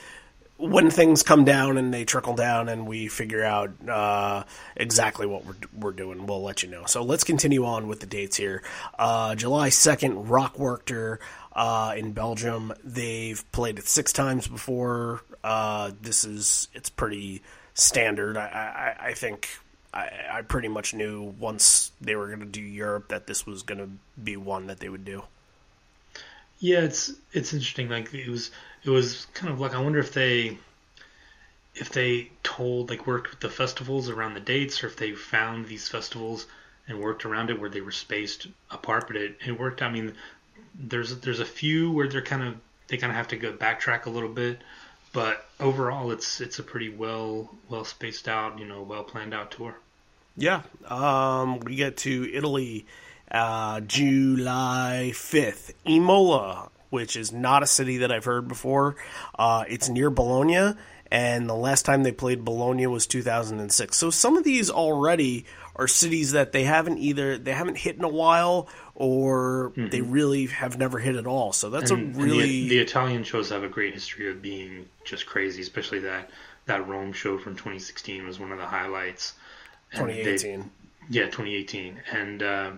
When 0.58 0.90
things 0.90 1.22
come 1.22 1.44
down 1.46 1.78
and 1.78 1.94
they 1.94 2.04
trickle 2.04 2.34
down, 2.34 2.68
and 2.68 2.88
we 2.88 3.10
figure 3.10 3.44
out 3.44 3.72
uh, 3.88 4.44
exactly 4.76 5.28
what 5.28 5.46
we're 5.46 5.56
we're 5.78 5.92
doing, 5.92 6.26
we'll 6.26 6.42
let 6.42 6.64
you 6.64 6.70
know. 6.70 6.86
So 6.86 7.04
let's 7.04 7.24
continue 7.24 7.64
on 7.66 7.88
with 7.88 8.00
the 8.00 8.08
dates 8.08 8.38
here. 8.38 8.64
Uh, 8.98 9.36
July 9.36 9.70
second, 9.70 10.30
Rock 10.30 10.56
Werchter 10.56 11.20
uh, 11.56 11.94
in 11.96 12.12
Belgium. 12.12 12.74
They've 12.84 13.44
played 13.52 13.80
it 13.80 13.88
six 13.88 14.12
times 14.14 14.48
before. 14.48 15.22
Uh, 15.44 15.92
this 16.02 16.24
is 16.26 16.68
it's 16.74 16.90
pretty 16.90 17.42
standard. 17.74 18.38
I, 18.38 18.96
I, 19.00 19.08
I 19.08 19.14
think 19.14 19.50
I, 19.94 20.10
I 20.32 20.42
pretty 20.42 20.68
much 20.68 20.94
knew 20.94 21.34
once 21.40 21.92
they 22.02 22.16
were 22.16 22.28
going 22.28 22.40
to 22.40 22.46
do 22.46 22.62
Europe 22.62 23.10
that 23.10 23.28
this 23.28 23.46
was 23.46 23.64
going 23.64 23.80
to 23.80 23.90
be 24.22 24.38
one 24.38 24.68
that 24.68 24.80
they 24.80 24.90
would 24.90 25.06
do. 25.06 25.24
Yeah, 26.60 26.82
it's 26.82 27.12
it's 27.32 27.54
interesting. 27.54 27.90
Like 27.90 28.14
it 28.14 28.30
was 28.30 28.52
it 28.84 28.90
was 28.90 29.28
kind 29.34 29.52
of 29.52 29.60
like 29.60 29.74
I 29.74 29.82
wonder 29.82 30.00
if 30.00 30.14
they 30.14 30.58
if 31.74 31.90
they 31.90 32.32
told 32.44 32.90
like 32.90 33.08
worked 33.08 33.30
with 33.30 33.40
the 33.42 33.50
festivals 33.50 34.10
around 34.10 34.34
the 34.34 34.40
dates 34.40 34.84
or 34.84 34.88
if 34.88 34.96
they 34.96 35.12
found 35.12 35.68
these 35.68 35.88
festivals 35.90 36.48
and 36.88 37.00
worked 37.00 37.26
around 37.26 37.50
it 37.50 37.60
where 37.60 37.70
they 37.70 37.82
were 37.82 37.92
spaced 37.92 38.48
apart, 38.70 39.08
but 39.08 39.16
it, 39.16 39.38
it 39.46 39.60
worked. 39.60 39.82
I 39.82 39.90
mean, 39.90 40.14
there's 40.78 41.20
there's 41.20 41.40
a 41.40 41.46
few 41.46 41.92
where 41.92 42.08
they're 42.08 42.22
kind 42.22 42.44
of 42.44 42.56
they 42.88 42.98
kind 42.98 43.12
of 43.12 43.18
have 43.18 43.30
to 43.30 43.38
go 43.38 43.54
backtrack 43.54 44.06
a 44.06 44.10
little 44.10 44.30
bit, 44.30 44.60
but 45.14 45.46
overall 45.60 46.12
it's 46.12 46.42
it's 46.42 46.60
a 46.60 46.64
pretty 46.64 46.90
well 46.90 47.50
well 47.70 47.86
spaced 47.86 48.28
out, 48.28 48.60
you 48.60 48.66
know, 48.66 48.82
well 48.84 49.04
planned 49.04 49.34
out 49.34 49.52
tour. 49.52 49.76
Yeah. 50.38 50.64
Um, 50.88 51.60
we 51.60 51.76
get 51.76 51.98
to 51.98 52.30
Italy 52.34 52.86
uh, 53.32 53.82
July 53.82 55.12
5th. 55.14 55.74
Imola, 55.86 56.70
which 56.90 57.16
is 57.16 57.32
not 57.32 57.64
a 57.64 57.68
city 57.68 57.98
that 57.98 58.12
I've 58.12 58.26
heard 58.26 58.48
before. 58.48 58.96
Uh, 59.38 59.64
it's 59.68 59.90
near 59.90 60.10
Bologna, 60.10 60.76
and 61.12 61.50
the 61.50 61.56
last 61.56 61.86
time 61.86 62.04
they 62.04 62.12
played 62.12 62.44
Bologna 62.44 62.88
was 62.88 63.08
2006. 63.08 63.98
So 63.98 64.10
some 64.10 64.38
of 64.38 64.44
these 64.44 64.70
already 64.70 65.46
are 65.76 65.88
cities 65.88 66.32
that 66.34 66.52
they 66.52 66.64
haven't 66.64 66.98
either 67.00 67.38
they 67.38 67.52
haven't 67.54 67.78
hit 67.78 67.96
in 67.98 68.04
a 68.04 68.10
while 68.10 68.68
or 68.96 69.74
they 69.76 70.02
really 70.02 70.46
have 70.48 70.78
never 70.78 71.00
hit 71.00 71.16
at 71.16 71.28
all. 71.28 71.52
So 71.54 71.70
that's 71.70 71.92
Mm-hmm. 71.92 72.02
And- 72.02 72.16
a 72.16 72.20
and 72.22 72.30
the- 72.32 72.36
really 72.38 72.68
the, 72.70 72.80
Italian 72.80 73.24
shows 73.24 73.50
have 73.50 73.64
a 73.64 73.68
great 73.70 73.94
history 73.94 74.30
of 74.32 74.42
being 74.42 74.88
just 75.04 75.26
crazy, 75.26 75.62
especially 75.62 76.00
that 76.00 76.30
that 76.66 76.88
Rome 76.88 77.12
show 77.14 77.38
from 77.38 77.54
2016 77.56 78.26
was 78.26 78.40
one 78.40 78.52
of 78.52 78.58
the 78.58 78.66
highlights. 78.66 79.34
And 79.92 80.10
they- 80.10 80.24
2018. 80.24 80.72
Yeah, 81.10 81.26
2018, 81.26 82.00
and 82.12 82.42
uh, 82.42 82.72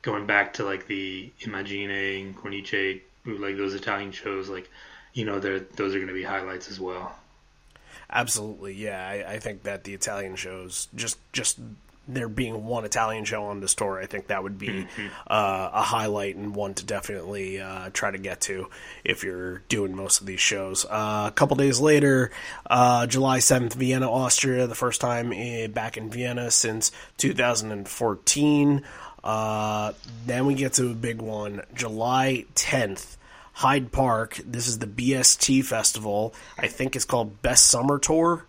going 0.00 0.24
back 0.26 0.54
to 0.54 0.64
like 0.64 0.86
the 0.86 1.30
Immagine, 1.40 2.32
Cornice, 2.34 3.02
like 3.26 3.56
those 3.58 3.74
Italian 3.74 4.10
shows, 4.12 4.48
like 4.48 4.70
you 5.12 5.26
know, 5.26 5.38
those 5.38 5.94
are 5.94 5.98
going 5.98 6.06
to 6.08 6.14
be 6.14 6.22
highlights 6.22 6.70
as 6.70 6.80
well. 6.80 7.14
Absolutely, 8.10 8.72
yeah. 8.74 9.06
I, 9.06 9.32
I 9.34 9.38
think 9.38 9.64
that 9.64 9.84
the 9.84 9.92
Italian 9.92 10.36
shows 10.36 10.88
just 10.94 11.18
just 11.32 11.58
there 12.08 12.28
being 12.28 12.64
one 12.64 12.84
Italian 12.84 13.24
show 13.24 13.44
on 13.44 13.60
the 13.60 13.68
store, 13.68 14.00
I 14.00 14.06
think 14.06 14.28
that 14.28 14.42
would 14.42 14.58
be 14.58 14.68
mm-hmm. 14.68 15.06
uh, 15.26 15.70
a 15.72 15.82
highlight 15.82 16.36
and 16.36 16.54
one 16.54 16.74
to 16.74 16.84
definitely 16.84 17.60
uh, 17.60 17.90
try 17.92 18.10
to 18.10 18.18
get 18.18 18.40
to 18.42 18.68
if 19.04 19.22
you're 19.22 19.58
doing 19.68 19.94
most 19.94 20.20
of 20.20 20.26
these 20.26 20.40
shows. 20.40 20.86
Uh, 20.86 21.26
a 21.28 21.32
couple 21.32 21.56
days 21.56 21.78
later, 21.80 22.30
uh, 22.68 23.06
July 23.06 23.38
7th, 23.38 23.74
Vienna, 23.74 24.10
Austria, 24.10 24.66
the 24.66 24.74
first 24.74 25.00
time 25.00 25.32
in, 25.32 25.70
back 25.72 25.96
in 25.96 26.10
Vienna 26.10 26.50
since 26.50 26.90
2014. 27.18 28.82
Uh, 29.22 29.92
then 30.26 30.46
we 30.46 30.54
get 30.54 30.72
to 30.74 30.90
a 30.90 30.94
big 30.94 31.20
one, 31.20 31.62
July 31.74 32.46
10th. 32.54 33.16
Hyde 33.52 33.90
Park. 33.90 34.40
This 34.46 34.68
is 34.68 34.78
the 34.78 34.86
BST 34.86 35.64
festival. 35.64 36.32
I 36.56 36.68
think 36.68 36.94
it's 36.94 37.04
called 37.04 37.42
Best 37.42 37.66
Summer 37.66 37.98
Tour. 37.98 38.44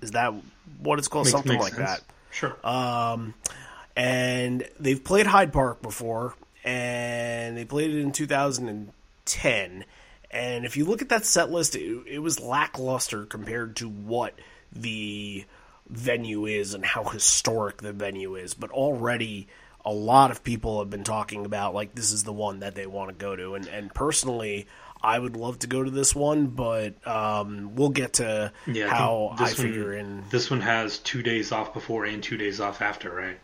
Is 0.00 0.12
that 0.12 0.32
what 0.80 0.98
it's 0.98 1.06
called? 1.06 1.26
Makes, 1.26 1.32
Something 1.32 1.52
makes 1.52 1.64
like 1.64 1.74
sense. 1.74 2.00
that. 2.00 2.15
Sure. 2.36 2.54
Um, 2.62 3.32
and 3.96 4.68
they've 4.78 5.02
played 5.02 5.26
Hyde 5.26 5.54
Park 5.54 5.80
before, 5.80 6.34
and 6.64 7.56
they 7.56 7.64
played 7.64 7.92
it 7.92 8.00
in 8.00 8.12
2010. 8.12 9.84
And 10.30 10.66
if 10.66 10.76
you 10.76 10.84
look 10.84 11.00
at 11.00 11.08
that 11.08 11.24
set 11.24 11.50
list, 11.50 11.76
it, 11.76 12.02
it 12.06 12.18
was 12.18 12.38
lackluster 12.38 13.24
compared 13.24 13.76
to 13.76 13.88
what 13.88 14.34
the 14.70 15.46
venue 15.88 16.44
is 16.44 16.74
and 16.74 16.84
how 16.84 17.04
historic 17.04 17.78
the 17.78 17.94
venue 17.94 18.34
is. 18.34 18.52
But 18.52 18.70
already 18.70 19.48
a 19.82 19.92
lot 19.92 20.30
of 20.30 20.44
people 20.44 20.80
have 20.80 20.90
been 20.90 21.04
talking 21.04 21.46
about 21.46 21.72
like 21.72 21.94
this 21.94 22.12
is 22.12 22.24
the 22.24 22.34
one 22.34 22.60
that 22.60 22.74
they 22.74 22.86
want 22.86 23.08
to 23.08 23.14
go 23.14 23.34
to 23.34 23.54
and 23.54 23.68
and 23.68 23.94
personally 23.94 24.66
I 25.06 25.18
would 25.18 25.36
love 25.36 25.60
to 25.60 25.68
go 25.68 25.84
to 25.84 25.90
this 25.90 26.16
one, 26.16 26.48
but 26.48 27.06
um, 27.06 27.76
we'll 27.76 27.90
get 27.90 28.14
to 28.14 28.52
yeah, 28.66 28.88
how 28.88 29.36
I, 29.38 29.44
I 29.44 29.50
figure 29.50 29.90
one, 29.90 29.98
in. 29.98 30.24
This 30.30 30.50
one 30.50 30.60
has 30.62 30.98
two 30.98 31.22
days 31.22 31.52
off 31.52 31.72
before 31.72 32.04
and 32.04 32.20
two 32.20 32.36
days 32.36 32.60
off 32.60 32.82
after, 32.82 33.14
right? 33.14 33.38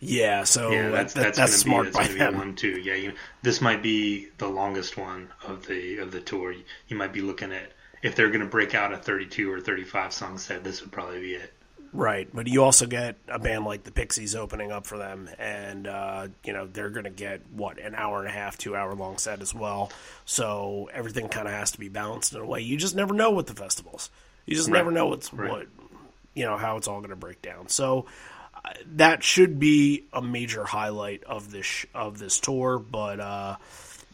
Yeah, 0.00 0.44
so 0.44 0.70
yeah, 0.70 0.88
that's 0.88 1.12
that, 1.12 1.22
that's, 1.22 1.38
that's 1.38 1.56
smart 1.56 1.86
be, 1.86 1.90
that's 1.92 2.08
by 2.08 2.14
them. 2.14 2.38
one 2.38 2.56
too. 2.56 2.80
Yeah, 2.80 2.94
you, 2.94 3.12
this 3.42 3.60
might 3.60 3.82
be 3.82 4.28
the 4.38 4.48
longest 4.48 4.96
one 4.96 5.28
of 5.46 5.66
the 5.66 5.98
of 5.98 6.12
the 6.12 6.20
tour. 6.20 6.54
You 6.88 6.96
might 6.96 7.12
be 7.12 7.20
looking 7.20 7.52
at 7.52 7.72
if 8.02 8.16
they're 8.16 8.28
going 8.28 8.40
to 8.40 8.46
break 8.46 8.74
out 8.74 8.92
a 8.92 8.96
32 8.96 9.52
or 9.52 9.60
35 9.60 10.12
song 10.12 10.38
set, 10.38 10.64
this 10.64 10.80
would 10.80 10.90
probably 10.90 11.20
be 11.20 11.34
it. 11.34 11.52
Right, 11.94 12.26
but 12.32 12.46
you 12.46 12.64
also 12.64 12.86
get 12.86 13.16
a 13.28 13.38
band 13.38 13.66
like 13.66 13.84
the 13.84 13.92
Pixies 13.92 14.34
opening 14.34 14.72
up 14.72 14.86
for 14.86 14.96
them, 14.96 15.28
and 15.38 15.86
uh, 15.86 16.28
you 16.42 16.54
know 16.54 16.66
they're 16.66 16.88
going 16.88 17.04
to 17.04 17.10
get 17.10 17.42
what 17.52 17.78
an 17.78 17.94
hour 17.94 18.20
and 18.20 18.28
a 18.28 18.32
half, 18.32 18.56
two 18.56 18.74
hour 18.74 18.94
long 18.94 19.18
set 19.18 19.42
as 19.42 19.54
well. 19.54 19.92
So 20.24 20.88
everything 20.94 21.28
kind 21.28 21.46
of 21.46 21.52
has 21.52 21.72
to 21.72 21.78
be 21.78 21.90
balanced 21.90 22.32
in 22.34 22.40
a 22.40 22.46
way. 22.46 22.60
You 22.60 22.78
just 22.78 22.96
never 22.96 23.12
know 23.12 23.30
with 23.32 23.46
the 23.46 23.54
festivals. 23.54 24.08
You 24.46 24.56
just 24.56 24.70
right. 24.70 24.78
never 24.78 24.90
know 24.90 25.08
what's 25.08 25.34
right. 25.34 25.50
what 25.50 25.66
you 26.32 26.46
know 26.46 26.56
how 26.56 26.78
it's 26.78 26.88
all 26.88 27.00
going 27.00 27.10
to 27.10 27.16
break 27.16 27.42
down. 27.42 27.68
So 27.68 28.06
uh, 28.54 28.70
that 28.94 29.22
should 29.22 29.58
be 29.58 30.06
a 30.14 30.22
major 30.22 30.64
highlight 30.64 31.24
of 31.24 31.50
this 31.50 31.84
of 31.94 32.18
this 32.18 32.40
tour, 32.40 32.78
but. 32.78 33.20
Uh, 33.20 33.56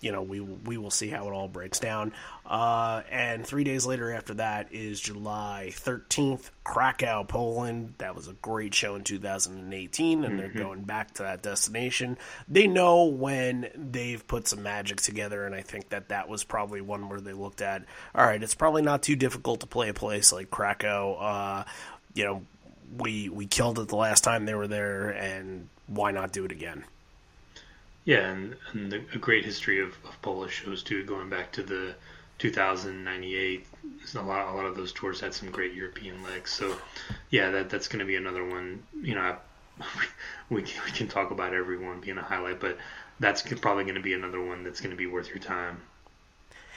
you 0.00 0.12
know, 0.12 0.22
we 0.22 0.40
we 0.40 0.76
will 0.76 0.90
see 0.90 1.08
how 1.08 1.26
it 1.28 1.32
all 1.32 1.48
breaks 1.48 1.78
down. 1.78 2.12
Uh, 2.46 3.02
and 3.10 3.46
three 3.46 3.64
days 3.64 3.84
later 3.84 4.12
after 4.12 4.34
that 4.34 4.72
is 4.72 5.00
July 5.00 5.70
13th, 5.72 6.50
Krakow, 6.64 7.24
Poland. 7.24 7.94
That 7.98 8.14
was 8.14 8.28
a 8.28 8.32
great 8.34 8.74
show 8.74 8.94
in 8.94 9.04
2018, 9.04 10.24
and 10.24 10.32
mm-hmm. 10.32 10.38
they're 10.38 10.64
going 10.64 10.82
back 10.82 11.14
to 11.14 11.24
that 11.24 11.42
destination. 11.42 12.16
They 12.48 12.66
know 12.66 13.04
when 13.04 13.68
they've 13.74 14.24
put 14.26 14.48
some 14.48 14.62
magic 14.62 15.00
together, 15.00 15.44
and 15.44 15.54
I 15.54 15.62
think 15.62 15.90
that 15.90 16.08
that 16.08 16.28
was 16.28 16.44
probably 16.44 16.80
one 16.80 17.08
where 17.08 17.20
they 17.20 17.32
looked 17.32 17.60
at, 17.60 17.84
all 18.14 18.24
right, 18.24 18.42
it's 18.42 18.54
probably 18.54 18.82
not 18.82 19.02
too 19.02 19.16
difficult 19.16 19.60
to 19.60 19.66
play 19.66 19.88
a 19.88 19.94
place 19.94 20.32
like 20.32 20.50
Krakow. 20.50 21.14
Uh, 21.14 21.64
you 22.14 22.24
know, 22.24 22.42
we 22.96 23.28
we 23.28 23.46
killed 23.46 23.78
it 23.78 23.88
the 23.88 23.96
last 23.96 24.24
time 24.24 24.46
they 24.46 24.54
were 24.54 24.68
there, 24.68 25.10
and 25.10 25.68
why 25.86 26.12
not 26.12 26.32
do 26.32 26.44
it 26.44 26.52
again? 26.52 26.84
Yeah, 28.08 28.30
and, 28.30 28.56
and 28.72 28.90
the, 28.90 29.02
a 29.12 29.18
great 29.18 29.44
history 29.44 29.82
of, 29.82 29.90
of 30.06 30.22
Polish 30.22 30.62
shows 30.62 30.82
too, 30.82 31.04
going 31.04 31.28
back 31.28 31.52
to 31.52 31.62
the 31.62 31.94
2098. 32.38 33.66
A 34.14 34.22
lot, 34.22 34.48
a 34.48 34.56
lot 34.56 34.64
of 34.64 34.78
those 34.78 34.94
tours 34.94 35.20
had 35.20 35.34
some 35.34 35.50
great 35.50 35.74
European 35.74 36.22
legs. 36.22 36.50
So, 36.50 36.74
yeah, 37.28 37.50
that 37.50 37.68
that's 37.68 37.86
going 37.86 37.98
to 37.98 38.06
be 38.06 38.16
another 38.16 38.42
one. 38.42 38.82
You 38.98 39.14
know, 39.14 39.36
we 40.48 40.62
can, 40.62 40.82
we 40.86 40.90
can 40.92 41.08
talk 41.08 41.32
about 41.32 41.52
everyone 41.52 42.00
being 42.00 42.16
a 42.16 42.22
highlight, 42.22 42.60
but 42.60 42.78
that's 43.20 43.42
probably 43.42 43.84
going 43.84 43.96
to 43.96 44.00
be 44.00 44.14
another 44.14 44.42
one 44.42 44.64
that's 44.64 44.80
going 44.80 44.92
to 44.92 44.96
be 44.96 45.06
worth 45.06 45.28
your 45.28 45.40
time. 45.40 45.82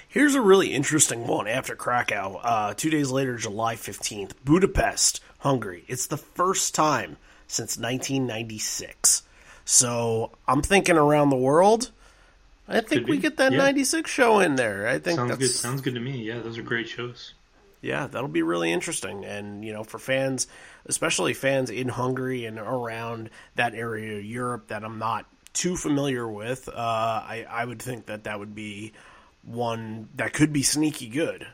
Here's 0.09 0.35
a 0.35 0.41
really 0.41 0.73
interesting 0.73 1.25
one 1.25 1.47
after 1.47 1.77
Krakow. 1.77 2.41
Uh, 2.43 2.73
two 2.73 2.89
days 2.89 3.09
later, 3.09 3.37
July 3.37 3.75
15th, 3.75 4.33
Budapest, 4.43 5.21
Hungary. 5.37 5.85
It's 5.87 6.07
the 6.07 6.17
first 6.17 6.75
time 6.75 7.15
since 7.47 7.77
1996 7.77 9.23
so 9.65 10.31
I'm 10.47 10.61
thinking 10.61 10.97
around 10.97 11.29
the 11.29 11.37
world. 11.37 11.91
I 12.67 12.81
think 12.81 13.07
we 13.07 13.17
get 13.17 13.37
that 13.37 13.51
yeah. 13.51 13.57
96 13.57 14.09
show 14.09 14.39
in 14.39 14.55
there. 14.55 14.87
I 14.87 14.99
think 14.99 15.17
sounds 15.17 15.37
good. 15.37 15.49
Sounds 15.49 15.81
good 15.81 15.95
to 15.95 15.99
me. 15.99 16.23
Yeah, 16.23 16.39
those 16.39 16.57
are 16.57 16.63
great 16.63 16.87
shows. 16.87 17.33
Yeah, 17.81 18.07
that'll 18.07 18.29
be 18.29 18.43
really 18.43 18.71
interesting. 18.71 19.25
And, 19.25 19.65
you 19.65 19.73
know, 19.73 19.83
for 19.83 19.97
fans, 19.97 20.47
especially 20.85 21.33
fans 21.33 21.69
in 21.69 21.89
Hungary 21.89 22.45
and 22.45 22.59
around 22.59 23.29
that 23.55 23.73
area 23.73 24.19
of 24.19 24.25
Europe 24.25 24.67
that 24.67 24.83
I'm 24.83 24.99
not 24.99 25.25
too 25.53 25.75
familiar 25.75 26.27
with, 26.27 26.69
uh, 26.69 26.73
I, 26.75 27.45
I 27.49 27.65
would 27.65 27.81
think 27.81 28.05
that 28.05 28.25
that 28.25 28.39
would 28.39 28.53
be 28.53 28.93
one 29.43 30.09
that 30.15 30.33
could 30.33 30.53
be 30.53 30.61
sneaky 30.61 31.07
good. 31.07 31.47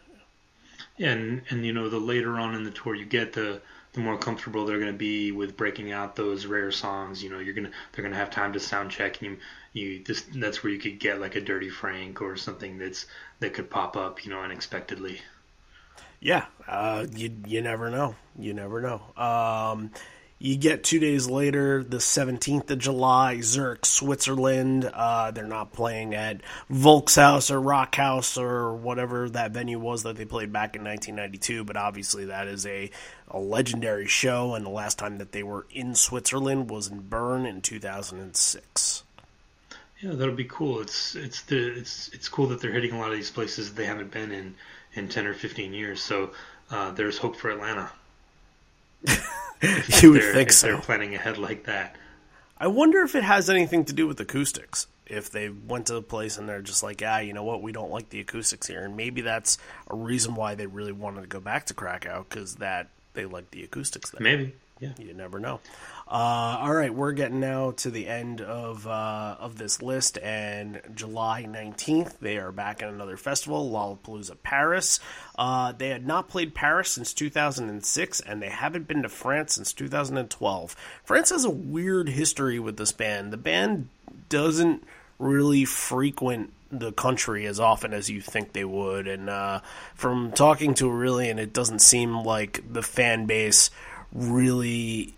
Yeah, 0.97 1.11
and, 1.11 1.43
and, 1.49 1.65
you 1.65 1.71
know, 1.71 1.87
the 1.89 1.99
later 1.99 2.37
on 2.37 2.55
in 2.55 2.63
the 2.63 2.71
tour 2.71 2.93
you 2.93 3.05
get 3.05 3.33
the 3.33 3.61
the 3.97 4.03
more 4.03 4.17
comfortable 4.17 4.65
they're 4.65 4.79
going 4.79 4.91
to 4.91 4.97
be 4.97 5.31
with 5.31 5.57
breaking 5.57 5.91
out 5.91 6.15
those 6.15 6.45
rare 6.45 6.71
songs. 6.71 7.21
You 7.21 7.31
know, 7.31 7.39
you're 7.39 7.55
gonna 7.55 7.71
they're 7.91 8.03
gonna 8.03 8.15
have 8.15 8.29
time 8.29 8.53
to 8.53 8.59
sound 8.59 8.91
check. 8.91 9.21
And 9.21 9.37
you, 9.73 9.87
you 9.87 10.03
this 10.03 10.21
that's 10.35 10.63
where 10.63 10.71
you 10.71 10.79
could 10.79 10.99
get 10.99 11.19
like 11.19 11.35
a 11.35 11.41
Dirty 11.41 11.69
Frank 11.69 12.21
or 12.21 12.37
something 12.37 12.77
that's 12.77 13.07
that 13.39 13.53
could 13.53 13.69
pop 13.69 13.97
up. 13.97 14.23
You 14.23 14.31
know, 14.31 14.39
unexpectedly. 14.39 15.19
Yeah, 16.19 16.45
uh, 16.67 17.07
you 17.11 17.35
you 17.47 17.61
never 17.61 17.89
know. 17.89 18.15
You 18.37 18.53
never 18.53 18.81
know. 18.81 19.01
Um, 19.21 19.91
you 20.39 20.55
get 20.55 20.83
two 20.83 20.99
days 20.99 21.27
later, 21.27 21.83
the 21.83 21.97
17th 21.97 22.69
of 22.69 22.77
July, 22.77 23.41
Zurich, 23.41 23.85
Switzerland. 23.85 24.85
Uh, 24.85 25.31
they're 25.31 25.45
not 25.45 25.73
playing 25.73 26.13
at 26.13 26.41
Volkshaus 26.71 27.49
or 27.49 27.59
Rockhaus 27.59 28.39
or 28.39 28.75
whatever 28.75 29.29
that 29.29 29.51
venue 29.51 29.79
was 29.79 30.03
that 30.03 30.15
they 30.15 30.25
played 30.25 30.53
back 30.53 30.75
in 30.75 30.83
1992, 30.83 31.63
but 31.63 31.75
obviously 31.75 32.25
that 32.25 32.47
is 32.47 32.67
a, 32.67 32.91
a 33.29 33.39
legendary 33.39 34.05
show, 34.05 34.53
and 34.53 34.63
the 34.63 34.69
last 34.69 34.99
time 34.99 35.17
that 35.17 35.31
they 35.31 35.41
were 35.41 35.65
in 35.71 35.95
Switzerland 35.95 36.69
was 36.69 36.87
in 36.87 36.99
Bern 36.99 37.47
in 37.47 37.61
2006. 37.61 39.03
Yeah, 39.99 40.11
that'll 40.11 40.35
be 40.35 40.45
cool. 40.45 40.81
It's 40.81 41.15
it's 41.15 41.41
the 41.41 41.75
it's 41.75 42.09
it's 42.09 42.29
cool 42.29 42.45
that 42.49 42.61
they're 42.61 42.71
hitting 42.71 42.91
a 42.91 42.99
lot 42.99 43.09
of 43.09 43.15
these 43.15 43.31
places 43.31 43.73
they 43.73 43.85
haven't 43.85 44.11
been 44.11 44.31
in 44.31 44.53
in 44.93 45.07
10 45.07 45.25
or 45.25 45.33
15 45.33 45.73
years. 45.73 45.99
So 46.03 46.29
uh, 46.69 46.91
there's 46.91 47.17
hope 47.17 47.35
for 47.35 47.49
Atlanta. 47.49 47.91
you 49.61 50.11
would 50.11 50.23
think 50.23 50.51
so. 50.51 50.67
They're 50.67 50.81
planning 50.81 51.15
ahead 51.15 51.37
like 51.37 51.65
that. 51.65 51.95
I 52.57 52.67
wonder 52.67 53.03
if 53.03 53.15
it 53.15 53.23
has 53.23 53.49
anything 53.49 53.85
to 53.85 53.93
do 53.93 54.07
with 54.07 54.19
acoustics. 54.19 54.87
If 55.05 55.29
they 55.29 55.49
went 55.49 55.87
to 55.87 55.95
a 55.95 56.01
place 56.01 56.37
and 56.37 56.49
they're 56.49 56.61
just 56.61 56.83
like, 56.83 57.01
ah, 57.05 57.19
you 57.19 57.33
know 57.33 57.43
what, 57.43 57.61
we 57.61 57.71
don't 57.71 57.91
like 57.91 58.09
the 58.09 58.19
acoustics 58.19 58.67
here, 58.67 58.83
and 58.83 58.97
maybe 58.97 59.21
that's 59.21 59.57
a 59.89 59.95
reason 59.95 60.35
why 60.35 60.55
they 60.55 60.65
really 60.65 60.91
wanted 60.91 61.21
to 61.21 61.27
go 61.27 61.39
back 61.39 61.65
to 61.67 61.73
Krakow 61.73 62.25
because 62.27 62.55
that 62.55 62.89
they 63.13 63.25
like 63.25 63.51
the 63.51 63.63
acoustics 63.63 64.11
there. 64.11 64.21
Maybe, 64.21 64.53
yeah. 64.79 64.91
You 64.97 65.13
never 65.13 65.39
know. 65.39 65.59
Uh, 66.09 66.57
all 66.61 66.73
right, 66.73 66.93
we're 66.93 67.11
getting 67.11 67.41
now 67.41 67.71
to 67.71 67.89
the 67.89 68.07
end 68.07 68.39
of 68.39 68.87
uh, 68.87 69.35
of 69.39 69.57
this 69.57 69.81
list, 69.81 70.17
and 70.19 70.81
July 70.95 71.45
nineteenth 71.45 72.17
they 72.21 72.37
are 72.37 72.51
back 72.51 72.81
at 72.81 72.89
another 72.89 73.17
festival, 73.17 73.69
Lollapalooza 73.69 74.37
Paris. 74.41 74.99
Uh, 75.37 75.73
they 75.73 75.89
had 75.89 76.07
not 76.07 76.29
played 76.29 76.53
Paris 76.53 76.91
since 76.91 77.13
two 77.13 77.29
thousand 77.29 77.69
and 77.69 77.85
six, 77.85 78.21
and 78.21 78.41
they 78.41 78.49
haven't 78.49 78.87
been 78.87 79.03
to 79.03 79.09
France 79.09 79.55
since 79.55 79.73
two 79.73 79.89
thousand 79.89 80.17
and 80.17 80.29
twelve. 80.29 80.75
France 81.03 81.29
has 81.31 81.43
a 81.43 81.49
weird 81.49 82.07
history 82.07 82.57
with 82.57 82.77
this 82.77 82.93
band. 82.93 83.33
The 83.33 83.37
band 83.37 83.89
doesn't 84.29 84.83
really 85.19 85.65
frequent 85.65 86.53
the 86.69 86.91
country 86.91 87.45
as 87.45 87.59
often 87.59 87.93
as 87.93 88.09
you 88.09 88.21
think 88.21 88.53
they 88.53 88.65
would, 88.65 89.07
and 89.07 89.29
uh, 89.29 89.59
from 89.95 90.31
talking 90.31 90.73
to 90.75 90.89
Aurelian, 90.89 91.39
it 91.39 91.51
doesn't 91.53 91.79
seem 91.79 92.23
like 92.23 92.61
the 92.71 92.83
fan 92.83 93.25
base 93.25 93.71
really 94.13 95.15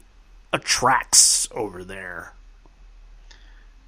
attracts 0.54 1.48
over 1.52 1.84
there. 1.84 2.34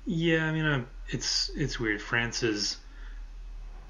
Yeah, 0.05 0.45
I 0.45 0.51
mean, 0.51 0.65
uh, 0.65 0.85
it's 1.09 1.49
it's 1.55 1.79
weird. 1.79 2.01
France 2.01 2.43
is 2.43 2.77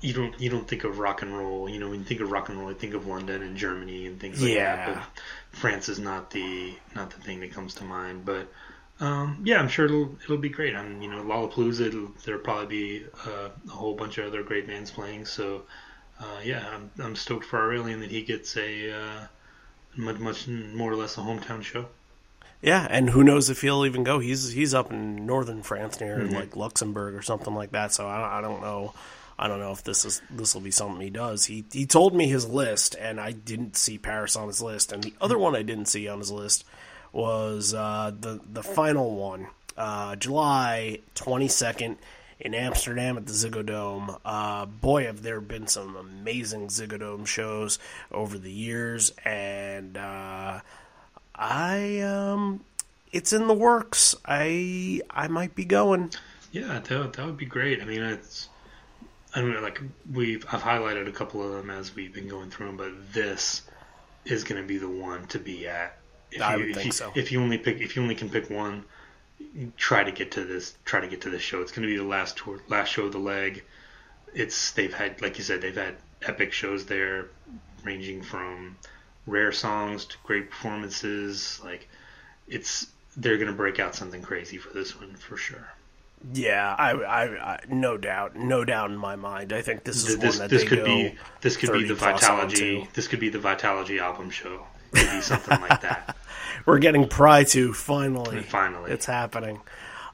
you 0.01 0.13
don't 0.13 0.39
you 0.39 0.49
don't 0.49 0.67
think 0.67 0.83
of 0.83 0.99
rock 0.99 1.21
and 1.21 1.35
roll. 1.37 1.69
You 1.69 1.79
know, 1.79 1.89
when 1.89 1.99
you 1.99 2.05
think 2.05 2.21
of 2.21 2.31
rock 2.31 2.49
and 2.49 2.59
roll, 2.59 2.69
you 2.69 2.77
think 2.77 2.93
of 2.93 3.07
London 3.07 3.41
and 3.43 3.55
Germany 3.57 4.05
and 4.07 4.19
things 4.19 4.41
like 4.41 4.53
yeah. 4.53 4.75
that. 4.75 4.85
But 4.85 5.03
France 5.51 5.89
is 5.89 5.99
not 5.99 6.31
the 6.31 6.75
not 6.95 7.11
the 7.11 7.17
thing 7.21 7.39
that 7.41 7.51
comes 7.51 7.75
to 7.75 7.83
mind. 7.83 8.25
But 8.25 8.51
Um, 8.99 9.41
yeah, 9.45 9.59
I'm 9.59 9.67
sure 9.67 9.85
it'll 9.85 10.17
it'll 10.23 10.37
be 10.37 10.49
great. 10.49 10.75
I'm 10.75 11.01
you 11.01 11.09
know 11.09 11.23
Lollapalooza. 11.23 11.87
It'll, 11.87 12.11
there'll 12.25 12.41
probably 12.41 12.67
be 12.67 13.05
uh, 13.25 13.49
a 13.67 13.71
whole 13.71 13.95
bunch 13.95 14.17
of 14.17 14.25
other 14.27 14.43
great 14.43 14.67
bands 14.67 14.91
playing. 14.91 15.25
So 15.25 15.63
uh, 16.19 16.39
yeah, 16.43 16.65
I'm 16.73 16.91
I'm 16.99 17.15
stoked 17.15 17.45
for 17.45 17.59
Aurelian 17.59 17.99
that 18.01 18.11
he 18.11 18.21
gets 18.23 18.55
a 18.57 18.91
uh, 18.91 19.27
much 19.95 20.19
much 20.19 20.47
more 20.47 20.91
or 20.91 20.95
less 20.95 21.17
a 21.17 21.21
hometown 21.21 21.63
show. 21.63 21.85
Yeah, 22.61 22.85
and 22.89 23.09
who 23.09 23.23
knows 23.23 23.49
if 23.49 23.61
he'll 23.61 23.85
even 23.85 24.03
go? 24.03 24.19
He's 24.19 24.51
he's 24.51 24.73
up 24.73 24.91
in 24.91 25.25
northern 25.25 25.63
France 25.63 25.99
near 25.99 26.17
Mm-hmm. 26.19 26.35
like 26.35 26.55
Luxembourg 26.55 27.15
or 27.15 27.21
something 27.21 27.55
like 27.55 27.71
that. 27.71 27.91
So 27.91 28.07
I, 28.07 28.37
I 28.37 28.41
don't 28.41 28.61
know. 28.61 28.93
I 29.39 29.47
don't 29.47 29.59
know 29.59 29.71
if 29.71 29.83
this 29.83 30.05
is 30.05 30.21
this 30.29 30.53
will 30.53 30.61
be 30.61 30.69
something 30.69 31.01
he 31.01 31.09
does. 31.09 31.45
He 31.45 31.65
he 31.73 31.87
told 31.87 32.13
me 32.13 32.27
his 32.27 32.47
list, 32.47 32.95
and 32.99 33.19
I 33.19 33.31
didn't 33.31 33.75
see 33.75 33.97
Paris 33.97 34.35
on 34.35 34.47
his 34.47 34.61
list. 34.61 34.91
And 34.91 35.03
the 35.03 35.13
other 35.19 35.37
one 35.39 35.55
I 35.55 35.63
didn't 35.63 35.87
see 35.87 36.07
on 36.07 36.19
his 36.19 36.29
list 36.31 36.63
was 37.11 37.73
uh, 37.73 38.11
the 38.19 38.39
the 38.53 38.61
final 38.61 39.15
one, 39.15 39.47
uh, 39.75 40.15
July 40.17 40.99
twenty 41.15 41.47
second 41.47 41.97
in 42.41 42.55
Amsterdam 42.55 43.17
at 43.17 43.27
the 43.27 43.33
Ziggo 43.33 43.65
Dome. 43.65 44.15
Uh, 44.25 44.65
boy, 44.65 45.05
have 45.05 45.21
there 45.21 45.39
been 45.39 45.67
some 45.67 45.95
amazing 45.95 46.67
Ziggo 46.67 46.99
Dome 46.99 47.23
shows 47.25 47.77
over 48.11 48.37
the 48.37 48.51
years, 48.51 49.13
and 49.23 49.95
uh, 49.95 50.59
I 51.35 51.99
um, 51.99 52.61
it's 53.11 53.31
in 53.31 53.47
the 53.47 53.53
works. 53.53 54.15
I 54.25 55.01
I 55.09 55.27
might 55.27 55.55
be 55.55 55.65
going. 55.65 56.11
Yeah, 56.51 56.79
that 56.79 57.13
that 57.13 57.25
would 57.25 57.37
be 57.37 57.45
great. 57.45 57.81
I 57.81 57.85
mean, 57.85 58.01
it's 58.01 58.49
I 59.35 59.41
know, 59.41 59.61
like 59.61 59.79
we've 60.11 60.45
I've 60.51 60.61
highlighted 60.63 61.07
a 61.07 61.11
couple 61.11 61.43
of 61.43 61.51
them 61.51 61.69
as 61.69 61.95
we've 61.95 62.13
been 62.13 62.27
going 62.27 62.49
through 62.49 62.67
them, 62.67 62.77
but 62.77 63.13
this 63.13 63.61
is 64.25 64.43
going 64.43 64.61
to 64.61 64.67
be 64.67 64.77
the 64.77 64.89
one 64.89 65.27
to 65.27 65.39
be 65.39 65.67
at. 65.67 65.97
If 66.31 66.41
I 66.41 66.55
you, 66.55 66.65
would 66.65 66.75
think 66.75 66.85
you, 66.87 66.91
so. 66.91 67.11
If 67.15 67.31
you 67.31 67.41
only 67.41 67.57
pick, 67.57 67.81
if 67.81 67.95
you 67.95 68.01
only 68.01 68.15
can 68.15 68.29
pick 68.29 68.49
one, 68.49 68.85
try 69.77 70.03
to 70.03 70.11
get 70.11 70.31
to 70.31 70.43
this. 70.43 70.75
Try 70.85 71.01
to 71.01 71.07
get 71.07 71.21
to 71.21 71.29
this 71.29 71.41
show. 71.41 71.61
It's 71.61 71.71
going 71.71 71.87
to 71.87 71.93
be 71.93 71.97
the 71.97 72.03
last 72.03 72.37
tour, 72.37 72.59
last 72.67 72.89
show 72.89 73.05
of 73.05 73.11
the 73.11 73.19
leg. 73.19 73.63
It's 74.33 74.71
they've 74.71 74.93
had, 74.93 75.21
like 75.21 75.37
you 75.37 75.43
said, 75.43 75.61
they've 75.61 75.75
had 75.75 75.95
epic 76.21 76.53
shows 76.53 76.85
there, 76.85 77.29
ranging 77.83 78.21
from 78.21 78.77
rare 79.27 79.51
songs 79.51 80.05
to 80.05 80.17
great 80.23 80.49
performances. 80.49 81.59
Like 81.63 81.87
it's 82.47 82.87
they're 83.17 83.37
going 83.37 83.49
to 83.49 83.53
break 83.53 83.79
out 83.79 83.95
something 83.95 84.21
crazy 84.21 84.57
for 84.57 84.73
this 84.73 84.97
one 84.97 85.15
for 85.15 85.37
sure. 85.37 85.67
Yeah, 86.33 86.75
I, 86.77 86.91
I, 86.91 87.53
I 87.53 87.59
no 87.67 87.97
doubt, 87.97 88.35
no 88.35 88.63
doubt 88.63 88.91
in 88.91 88.97
my 88.97 89.15
mind. 89.15 89.53
I 89.53 89.61
think 89.61 89.83
this 89.83 89.97
is 89.97 90.05
Th- 90.05 90.19
this 90.19 90.39
one 90.39 90.47
that 90.47 90.55
this 90.55 90.67
could 90.67 90.85
be 90.85 91.15
this 91.41 91.57
could 91.57 91.73
be 91.73 91.87
the 91.87 91.95
30 91.95 92.17
Vitalogy 92.17 92.93
this 92.93 93.07
could 93.07 93.19
be 93.19 93.29
the 93.29 93.39
Vitalogy 93.39 93.99
album 93.99 94.29
show. 94.29 94.65
Could 94.91 95.09
be 95.09 95.21
something 95.21 95.59
like 95.61 95.81
that. 95.81 96.15
We're 96.65 96.79
getting 96.79 97.07
Pry 97.07 97.43
to 97.45 97.73
finally. 97.73 98.41
Finally, 98.41 98.91
It's 98.91 99.05
happening. 99.05 99.61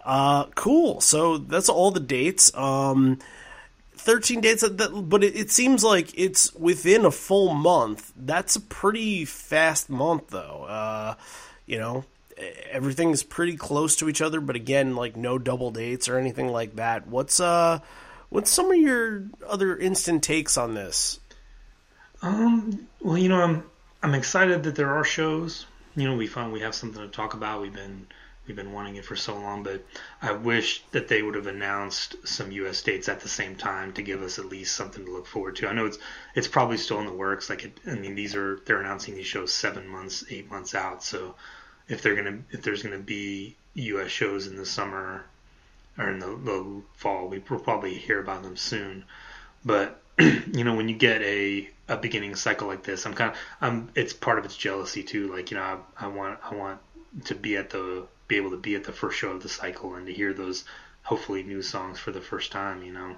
Uh, 0.04 0.46
cool. 0.56 1.02
So 1.02 1.38
that's 1.38 1.70
all 1.70 1.92
the 1.92 2.00
dates. 2.00 2.56
Um, 2.56 3.20
thirteen 3.96 4.40
dates. 4.42 4.62
That, 4.62 4.90
but 5.10 5.24
it, 5.24 5.36
it 5.36 5.52
seems 5.52 5.84
like 5.84 6.18
it's 6.18 6.54
within 6.54 7.06
a 7.06 7.12
full 7.12 7.54
month. 7.54 8.14
That's 8.16 8.56
a 8.56 8.62
pretty 8.62 9.26
fast 9.26 9.90
month, 9.90 10.30
though. 10.30 10.66
Uh, 10.68 11.16
you 11.66 11.78
know, 11.78 12.06
everything's 12.72 13.24
pretty 13.24 13.58
close 13.58 13.98
to 13.98 14.08
each 14.08 14.22
other. 14.22 14.40
But 14.40 14.56
again, 14.56 14.96
like 14.96 15.18
no 15.18 15.38
double 15.38 15.72
dates 15.72 16.08
or 16.08 16.18
anything 16.18 16.48
like 16.48 16.78
that. 16.78 17.08
What's 17.08 17.42
uh, 17.42 17.80
what's 18.30 18.50
some 18.50 18.72
of 18.72 18.78
your 18.78 19.26
other 19.46 19.76
instant 19.76 20.24
takes 20.24 20.58
on 20.58 20.74
this? 20.74 21.20
Um, 22.22 22.88
well, 23.02 23.18
you 23.18 23.28
know, 23.28 23.42
I'm 23.42 23.64
I'm 24.02 24.14
excited 24.16 24.64
that 24.64 24.76
there 24.76 24.94
are 24.94 25.04
shows. 25.04 25.66
You 25.98 26.08
know, 26.08 26.16
we 26.16 26.28
found 26.28 26.54
we 26.54 26.60
have 26.60 26.76
something 26.76 27.02
to 27.02 27.08
talk 27.08 27.34
about. 27.34 27.62
We've 27.62 27.74
been 27.74 28.06
we've 28.46 28.56
been 28.56 28.72
wanting 28.72 28.98
it 28.98 29.04
for 29.04 29.16
so 29.16 29.34
long, 29.34 29.64
but 29.64 29.84
I 30.22 30.32
wish 30.32 30.84
that 30.92 31.08
they 31.08 31.24
would 31.24 31.34
have 31.34 31.48
announced 31.48 32.16
some 32.24 32.52
U.S. 32.52 32.84
dates 32.84 33.10
at 33.10 33.20
the 33.20 33.28
same 33.28 33.56
time 33.56 33.94
to 33.94 34.04
give 34.04 34.22
us 34.22 34.38
at 34.38 34.46
least 34.46 34.76
something 34.76 35.04
to 35.04 35.12
look 35.12 35.26
forward 35.26 35.56
to. 35.56 35.68
I 35.68 35.74
know 35.74 35.88
it's 35.88 35.98
it's 36.36 36.48
probably 36.48 36.78
still 36.78 37.00
in 37.00 37.08
the 37.08 37.14
works. 37.14 37.50
Like, 37.50 37.66
it, 37.66 37.80
I 37.88 37.96
mean, 37.96 38.14
these 38.14 38.36
are 38.36 38.60
they're 38.66 38.80
announcing 38.80 39.16
these 39.16 39.26
shows 39.26 39.52
seven 39.52 39.88
months, 39.88 40.24
eight 40.30 40.52
months 40.52 40.76
out. 40.76 41.04
So 41.04 41.34
if 41.88 42.04
they're 42.04 42.16
gonna 42.16 42.40
if 42.52 42.62
there's 42.62 42.84
gonna 42.84 43.00
be 43.00 43.56
U.S. 43.74 44.12
shows 44.12 44.46
in 44.46 44.56
the 44.56 44.68
summer 44.68 45.26
or 45.98 46.12
in 46.12 46.20
the, 46.20 46.28
the 46.28 46.82
fall, 46.94 47.28
we 47.28 47.42
will 47.50 47.60
probably 47.60 47.96
hear 47.96 48.20
about 48.20 48.44
them 48.44 48.56
soon. 48.56 49.04
But 49.66 50.00
you 50.20 50.64
know, 50.64 50.76
when 50.76 50.90
you 50.90 50.96
get 50.96 51.24
a 51.24 51.70
a 51.88 51.98
beginning 51.98 52.36
cycle 52.36 52.68
like 52.68 52.84
this, 52.84 53.06
I'm 53.06 53.14
kind 53.14 53.32
of 53.32 53.38
I'm 53.62 53.90
it's 53.96 54.14
part 54.14 54.40
of 54.40 54.46
its 54.46 54.56
jealousy 54.58 55.04
too. 55.04 55.32
Like 55.34 55.52
you 55.52 55.58
know, 55.58 55.64
I, 56.00 56.06
I 56.06 56.08
want 56.08 56.40
I 56.44 56.56
want 56.56 56.80
to 57.26 57.36
be 57.36 57.58
at 57.58 57.70
the 57.70 58.06
be 58.28 58.38
able 58.38 58.52
to 58.52 58.58
be 58.58 58.76
at 58.76 58.84
the 58.84 58.92
first 58.92 59.18
show 59.18 59.32
of 59.32 59.42
the 59.42 59.50
cycle 59.50 59.96
and 59.96 60.06
to 60.08 60.14
hear 60.14 60.34
those 60.34 60.66
hopefully 61.04 61.44
new 61.44 61.62
songs 61.62 62.00
for 62.00 62.12
the 62.12 62.22
first 62.22 62.52
time. 62.52 62.84
You 62.84 62.94
know. 62.94 63.16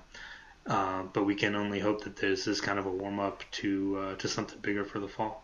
Uh, 0.67 1.03
but 1.13 1.23
we 1.23 1.34
can 1.34 1.55
only 1.55 1.79
hope 1.79 2.03
that 2.03 2.15
this 2.17 2.45
is 2.45 2.62
kind 2.62 2.77
of 2.77 2.86
a 2.86 2.91
warm 2.91 3.19
up 3.19 3.43
to 3.51 3.97
uh, 3.97 4.15
to 4.15 4.27
something 4.27 4.60
bigger 4.60 4.84
for 4.86 4.99
the 4.99 5.08
fall. 5.08 5.43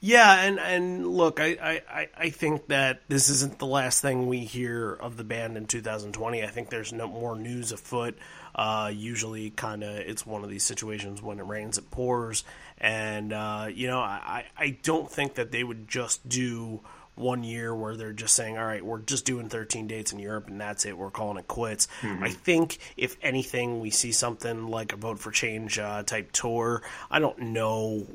Yeah, 0.00 0.40
and 0.42 0.58
and 0.58 1.06
look, 1.06 1.38
I, 1.40 1.58
I, 1.62 1.82
I- 2.00 2.08
I 2.16 2.30
think 2.30 2.66
that 2.68 3.02
this 3.08 3.28
isn't 3.28 3.58
the 3.58 3.66
last 3.66 4.00
thing 4.00 4.26
we 4.26 4.38
hear 4.40 4.94
of 4.94 5.18
the 5.18 5.24
band 5.24 5.56
in 5.58 5.66
2020. 5.66 6.42
I 6.42 6.46
think 6.46 6.70
there's 6.70 6.92
no 6.92 7.06
more 7.06 7.36
news 7.36 7.70
afoot. 7.70 8.18
Uh, 8.60 8.92
usually, 8.94 9.48
kind 9.48 9.82
of, 9.82 9.96
it's 9.96 10.26
one 10.26 10.44
of 10.44 10.50
these 10.50 10.64
situations 10.64 11.22
when 11.22 11.38
it 11.38 11.46
rains, 11.46 11.78
it 11.78 11.90
pours, 11.90 12.44
and 12.76 13.32
uh, 13.32 13.68
you 13.72 13.86
know, 13.86 14.00
I, 14.00 14.44
I 14.54 14.76
don't 14.82 15.10
think 15.10 15.36
that 15.36 15.50
they 15.50 15.64
would 15.64 15.88
just 15.88 16.28
do 16.28 16.80
one 17.14 17.42
year 17.42 17.74
where 17.74 17.96
they're 17.96 18.12
just 18.12 18.34
saying, 18.34 18.58
all 18.58 18.64
right, 18.66 18.84
we're 18.84 18.98
just 18.98 19.24
doing 19.24 19.48
13 19.48 19.86
dates 19.86 20.12
in 20.12 20.18
Europe 20.18 20.48
and 20.48 20.60
that's 20.60 20.84
it. 20.84 20.96
We're 20.96 21.10
calling 21.10 21.38
it 21.38 21.48
quits. 21.48 21.88
I 22.22 22.30
think 22.30 22.78
if 22.96 23.16
anything, 23.22 23.80
we 23.80 23.90
see 23.90 24.12
something 24.12 24.68
like 24.68 24.92
a 24.92 24.96
Vote 24.96 25.18
for 25.18 25.30
Change 25.30 25.78
uh, 25.78 26.02
type 26.02 26.30
tour. 26.32 26.82
I 27.10 27.18
don't 27.18 27.38
know 27.38 28.06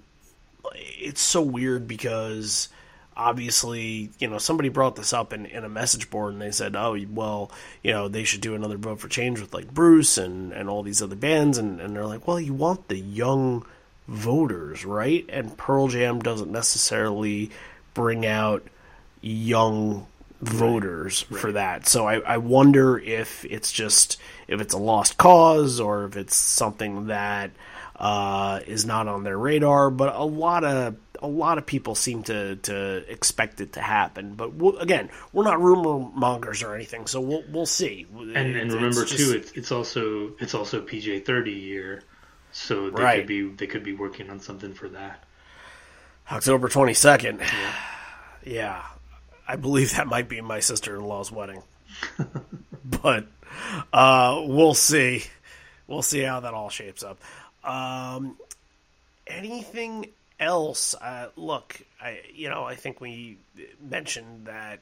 it's 0.73 1.21
so 1.21 1.41
weird 1.41 1.87
because 1.87 2.69
obviously, 3.17 4.09
you 4.19 4.27
know, 4.27 4.37
somebody 4.37 4.69
brought 4.69 4.95
this 4.95 5.13
up 5.13 5.33
in, 5.33 5.45
in 5.45 5.63
a 5.63 5.69
message 5.69 6.09
board 6.09 6.33
and 6.33 6.41
they 6.41 6.51
said, 6.51 6.75
oh, 6.75 6.97
well, 7.11 7.51
you 7.81 7.91
know, 7.91 8.07
they 8.07 8.23
should 8.23 8.41
do 8.41 8.55
another 8.55 8.77
vote 8.77 8.99
for 8.99 9.07
change 9.07 9.39
with 9.39 9.53
like 9.53 9.73
Bruce 9.73 10.17
and, 10.17 10.51
and 10.51 10.69
all 10.69 10.83
these 10.83 11.01
other 11.01 11.15
bands. 11.15 11.57
And, 11.57 11.79
and 11.79 11.95
they're 11.95 12.05
like, 12.05 12.27
well, 12.27 12.39
you 12.39 12.53
want 12.53 12.87
the 12.87 12.97
young 12.97 13.65
voters, 14.07 14.85
right? 14.85 15.25
And 15.29 15.57
Pearl 15.57 15.87
Jam 15.87 16.19
doesn't 16.19 16.51
necessarily 16.51 17.51
bring 17.93 18.25
out 18.25 18.63
young 19.21 20.05
voters 20.41 21.21
for 21.21 21.53
that. 21.53 21.87
So 21.87 22.07
I, 22.07 22.19
I 22.19 22.37
wonder 22.37 22.97
if 22.99 23.45
it's 23.45 23.71
just 23.71 24.19
if 24.47 24.61
it's 24.61 24.73
a 24.73 24.77
lost 24.77 25.17
cause 25.17 25.79
or 25.79 26.05
if 26.05 26.17
it's 26.17 26.35
something 26.35 27.07
that 27.07 27.51
uh, 27.95 28.59
is 28.67 28.85
not 28.85 29.07
on 29.07 29.23
their 29.23 29.37
radar. 29.37 29.89
But 29.89 30.13
a 30.15 30.23
lot 30.23 30.63
of 30.63 30.97
a 31.21 31.27
lot 31.27 31.57
of 31.57 31.65
people 31.65 31.95
seem 31.95 32.23
to, 32.23 32.55
to 32.57 33.03
expect 33.11 33.61
it 33.61 33.73
to 33.73 33.81
happen. 33.81 34.33
But 34.35 34.53
we'll, 34.53 34.77
again, 34.77 35.09
we're 35.33 35.43
not 35.43 35.61
rumor 35.61 36.09
mongers 36.13 36.63
or 36.63 36.73
anything, 36.75 37.07
so 37.07 37.21
we'll 37.21 37.43
we'll 37.51 37.65
see. 37.65 38.05
And, 38.15 38.35
and 38.35 38.55
It's 38.55 38.73
remember 38.73 39.05
just- 39.05 39.17
too, 39.17 39.37
it's 39.37 39.51
it's 39.53 39.71
also 39.71 40.31
it's 40.39 40.53
also 40.53 40.81
PJ 40.81 41.25
thirty 41.25 41.53
year, 41.53 42.03
so 42.51 42.89
they 42.89 43.01
Right. 43.03 43.17
could 43.19 43.27
be 43.27 43.47
they 43.49 43.67
could 43.67 43.83
be 43.83 43.93
working 43.93 44.29
on 44.29 44.39
something 44.39 44.73
for 44.73 44.89
that. 44.89 45.23
October 46.31 46.69
twenty 46.69 46.93
second. 46.93 47.41
Yeah, 48.43 48.81
I 49.47 49.55
believe 49.55 49.95
that 49.95 50.07
might 50.07 50.29
be 50.29 50.39
my 50.41 50.59
sister 50.59 50.95
in 50.95 51.03
law's 51.03 51.31
wedding, 51.31 51.61
but 52.85 53.25
uh, 53.93 54.41
we'll 54.45 54.73
see. 54.73 55.23
We'll 55.87 56.01
see 56.01 56.21
how 56.21 56.39
that 56.41 56.53
all 56.53 56.69
shapes 56.69 57.03
up. 57.03 57.19
Um, 57.63 58.37
anything 59.27 60.07
else? 60.39 60.95
Uh, 60.95 61.29
look, 61.35 61.81
I 62.01 62.21
you 62.33 62.49
know 62.49 62.63
I 62.63 62.75
think 62.75 63.01
we 63.01 63.37
mentioned 63.81 64.45
that 64.45 64.79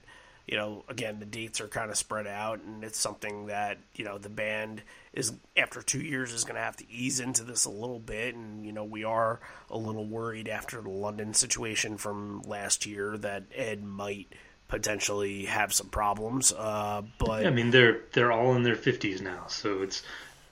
you 0.48 0.58
know 0.58 0.84
again 0.90 1.20
the 1.20 1.26
dates 1.26 1.62
are 1.62 1.68
kind 1.68 1.90
of 1.90 1.98
spread 1.98 2.28
out, 2.28 2.62
and 2.62 2.84
it's 2.84 3.00
something 3.00 3.48
that 3.48 3.78
you 3.96 4.06
know 4.06 4.18
the 4.18 4.30
band 4.30 4.82
is 5.14 5.34
after 5.56 5.82
two 5.82 6.02
years 6.02 6.34
is 6.34 6.44
going 6.44 6.56
to 6.56 6.62
have 6.62 6.78
to 6.78 6.92
ease 6.92 7.20
into 7.20 7.44
this 7.44 7.66
a 7.66 7.70
little 7.70 8.00
bit, 8.00 8.36
and 8.36 8.66
you 8.66 8.72
know 8.72 8.84
we 8.84 9.04
are 9.04 9.40
a 9.70 9.78
little 9.78 10.06
worried 10.06 10.48
after 10.48 10.82
the 10.82 10.90
London 10.90 11.34
situation 11.34 11.98
from 11.98 12.42
last 12.44 12.86
year 12.86 13.18
that 13.18 13.44
Ed 13.56 13.84
might 13.84 14.28
potentially 14.68 15.46
have 15.46 15.72
some 15.72 15.88
problems. 15.88 16.52
Uh, 16.52 17.04
but 17.20 17.46
I 17.46 17.52
mean, 17.52 17.72
they're 17.72 18.02
they're 18.14 18.32
all 18.32 18.56
in 18.56 18.64
their 18.64 18.76
fifties 18.76 19.22
now, 19.22 19.46
so 19.48 19.82
it's 19.84 20.04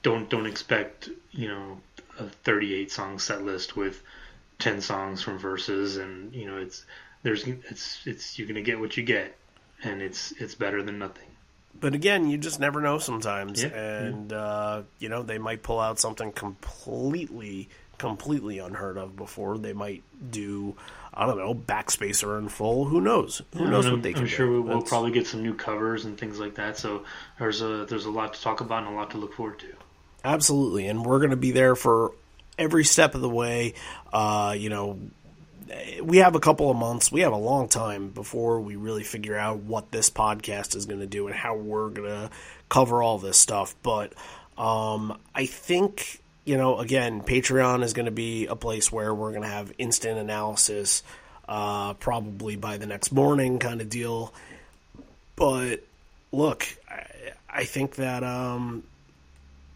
don't 0.04 0.30
don't 0.30 0.46
expect 0.46 1.10
you 1.32 1.48
know 1.48 1.80
a 2.20 2.26
thirty 2.44 2.74
eight 2.74 2.92
song 2.92 3.20
set 3.20 3.44
list 3.44 3.76
with 3.76 4.04
ten 4.62 4.80
songs 4.80 5.22
from 5.22 5.38
Vs., 5.40 5.98
and 5.98 6.34
you 6.34 6.46
know 6.48 6.58
it's 6.58 6.86
there's 7.24 7.46
it's 7.46 8.00
it's 8.06 8.40
you're 8.40 8.48
gonna 8.48 8.62
get 8.62 8.80
what 8.80 8.96
you 8.96 9.04
get, 9.04 9.36
and 9.84 10.02
it's 10.02 10.32
it's 10.34 10.56
better 10.56 10.82
than 10.82 10.98
nothing. 11.00 11.28
but 11.80 11.94
again, 11.94 12.30
you 12.30 12.38
just 12.38 12.60
never 12.60 12.80
know 12.82 12.98
sometimes, 13.00 13.62
Yeah, 13.62 13.70
and 13.70 14.32
uh, 14.32 14.84
you 15.00 15.10
know 15.10 15.24
they 15.24 15.38
might 15.38 15.64
pull 15.64 15.80
out 15.80 16.00
something 16.00 16.32
completely, 16.32 17.70
completely 17.98 18.60
unheard 18.60 18.98
of 18.98 19.16
before. 19.16 19.58
They 19.58 19.74
might 19.74 20.04
do, 20.32 20.76
I 21.14 21.26
don't 21.26 21.38
know, 21.38 21.54
backspacer 21.54 22.38
in 22.40 22.50
full. 22.50 22.86
Who 22.86 23.02
knows? 23.02 23.42
Who 23.56 23.68
knows 23.70 23.86
I'm, 23.86 23.94
what 23.94 24.04
they 24.04 24.14
can 24.14 24.22
do? 24.22 24.26
I'm 24.26 24.30
do? 24.30 24.36
sure 24.36 24.50
we 24.52 24.60
will 24.60 24.68
That's- 24.68 24.90
probably 24.90 25.12
get 25.12 25.28
some 25.28 25.44
new 25.44 25.54
covers 25.54 26.06
and 26.06 26.18
things 26.18 26.40
like 26.40 26.56
that. 26.56 26.78
So 26.78 27.04
there's 27.40 27.62
a 27.62 27.86
there's 27.86 28.06
a 28.06 28.12
lot 28.12 28.34
to 28.34 28.42
talk 28.42 28.62
about 28.62 28.84
and 28.84 28.94
a 28.94 28.96
lot 28.96 29.12
to 29.12 29.18
look 29.18 29.34
forward 29.34 29.60
to. 29.60 29.68
Absolutely, 30.24 30.88
and 30.88 31.04
we're 31.06 31.18
going 31.20 31.32
to 31.32 31.36
be 31.36 31.52
there 31.52 31.76
for 31.76 32.12
every 32.62 32.84
step 32.84 33.16
of 33.16 33.22
the 33.22 33.30
way. 33.30 33.74
Uh, 34.14 34.56
you 34.58 34.70
know, 34.70 35.00
we 36.02 36.18
have 36.18 36.36
a 36.36 36.40
couple 36.40 36.70
of 36.70 36.78
months. 36.78 37.12
We 37.12 37.22
have 37.22 37.34
a 37.34 37.38
long 37.38 37.68
time 37.68 38.10
before 38.10 38.60
we 38.60 38.76
really 38.76 39.04
figure 39.04 39.38
out 39.38 39.58
what 39.58 39.92
this 39.92 40.10
podcast 40.10 40.76
is 40.76 40.86
going 40.86 41.00
to 41.00 41.08
do 41.08 41.28
and 41.28 41.36
how 41.36 41.56
we're 41.56 41.90
going 41.90 42.10
to 42.10 42.30
cover 42.70 43.02
all 43.02 43.18
this 43.18 43.38
stuff. 43.38 43.76
But 43.82 44.14
um, 44.58 45.18
I 45.34 45.46
think 45.46 46.22
you 46.44 46.58
know, 46.58 46.80
again, 46.80 47.22
Patreon 47.22 47.84
is 47.84 47.94
going 47.94 48.08
to 48.08 48.12
be 48.12 48.48
a 48.48 48.56
place 48.56 48.92
where 48.92 49.14
we're 49.14 49.30
going 49.30 49.44
to 49.44 49.48
have 49.48 49.72
instant 49.78 50.18
analysis, 50.18 51.04
uh, 51.48 51.94
probably 51.94 52.56
by 52.56 52.78
the 52.78 52.88
next 52.88 53.12
morning, 53.12 53.60
kind 53.60 53.80
of 53.80 53.90
deal. 53.90 54.34
But 55.36 55.82
look, 56.32 56.68
I, 56.90 57.06
I 57.50 57.64
think 57.66 57.96
that 57.96 58.24
um, 58.24 58.84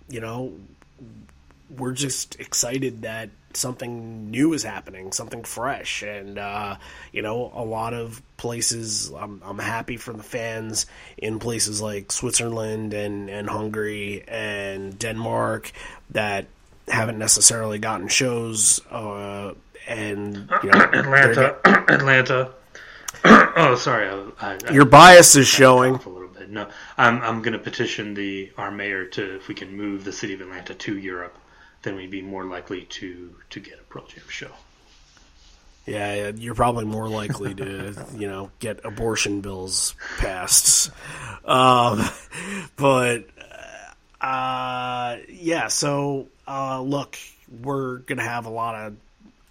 you 0.10 0.22
know, 0.22 0.54
we're 1.78 1.94
just 1.94 2.40
excited 2.40 3.04
that 3.04 3.30
something 3.54 4.30
new 4.30 4.54
is 4.54 4.64
happening, 4.64 5.12
something 5.12 5.44
fresh, 5.44 6.04
and 6.04 6.38
uh, 6.38 6.76
you 7.12 7.22
know, 7.22 7.52
a 7.54 7.64
lot 7.64 7.94
of 7.94 8.22
places. 8.38 9.12
I'm 9.12 9.42
I'm 9.44 9.60
happy 9.60 9.98
for 9.98 10.14
the 10.14 10.24
fans 10.24 10.86
in 11.18 11.40
places 11.40 11.82
like 11.82 12.12
Switzerland 12.12 12.94
and 12.94 13.30
and 13.30 13.50
Hungary 13.50 14.24
and 14.28 14.98
Denmark 14.98 15.72
that 16.12 16.48
haven't 16.88 17.18
necessarily 17.18 17.80
gotten 17.80 18.08
shows. 18.08 18.82
Uh, 18.90 19.54
and 19.88 20.50
you 20.64 20.72
know, 20.72 20.80
Atlanta, 20.94 21.58
Atlanta. 21.92 22.52
oh, 23.26 23.76
sorry. 23.76 24.08
I, 24.40 24.58
I, 24.68 24.72
your 24.72 24.86
bias 24.86 25.36
is 25.36 25.48
showing. 25.48 25.96
a 25.96 26.10
little 26.10 26.28
bit. 26.28 26.50
No, 26.50 26.68
I'm 26.98 27.22
I'm 27.22 27.42
going 27.42 27.54
to 27.54 27.60
petition 27.60 28.14
the 28.14 28.52
our 28.58 28.72
mayor 28.72 29.06
to 29.06 29.36
if 29.36 29.48
we 29.48 29.56
can 29.56 29.76
move 29.76 30.04
the 30.04 30.12
city 30.12 30.34
of 30.34 30.42
Atlanta 30.42 30.74
to 30.74 30.98
Europe, 30.98 31.38
then 31.86 31.96
we'd 31.96 32.12
be 32.12 32.22
more 32.22 32.44
likely 32.44 32.82
to 32.82 33.34
to 33.52 33.60
get 33.62 33.80
a 33.80 33.84
Pearl 33.84 34.06
Jam 34.08 34.24
show. 34.28 34.52
Yeah, 35.86 36.32
you're 36.36 36.56
probably 36.56 36.86
more 36.86 37.08
likely 37.08 37.54
to, 37.54 37.94
you 38.18 38.28
know, 38.28 38.50
get 38.60 38.84
abortion 38.84 39.42
bills 39.42 39.94
passed. 40.18 40.90
Um, 41.46 42.04
but, 42.76 43.26
uh, 44.20 45.18
yeah, 45.30 45.68
so, 45.68 46.28
uh, 46.48 46.82
look, 46.82 47.18
we're 47.62 48.00
to 48.18 48.24
have 48.24 48.48
a 48.48 48.50
lot 48.50 48.76
of 48.76 48.96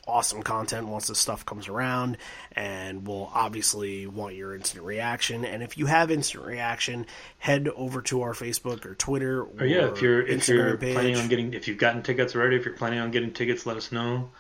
awesome 0.06 0.42
content 0.42 0.86
once 0.88 1.06
this 1.08 1.18
stuff 1.18 1.44
comes 1.46 1.68
around, 1.68 2.16
and 2.52 3.06
we'll 3.06 3.30
obviously 3.34 4.06
want 4.06 4.34
your 4.34 4.54
instant 4.54 4.84
reaction. 4.84 5.44
And 5.44 5.62
if 5.62 5.78
you 5.78 5.86
have 5.86 6.10
instant 6.10 6.44
reaction, 6.44 7.06
head 7.38 7.68
over 7.74 8.02
to 8.02 8.22
our 8.22 8.32
Facebook 8.32 8.84
or 8.84 8.94
Twitter 8.94 9.42
or, 9.42 9.48
Or 9.60 9.66
yeah, 9.66 9.86
if 9.92 10.02
you're 10.02 10.22
if 10.22 10.48
you're 10.48 10.76
page. 10.76 10.94
planning 10.94 11.16
on 11.16 11.28
getting 11.28 11.54
if 11.54 11.68
you've 11.68 11.78
gotten 11.78 12.02
tickets 12.02 12.34
already, 12.34 12.56
if 12.56 12.64
you're 12.64 12.74
planning 12.74 12.98
on 13.00 13.10
getting 13.10 13.32
tickets, 13.32 13.66
let 13.66 13.76
us 13.76 13.92
know. 13.92 14.30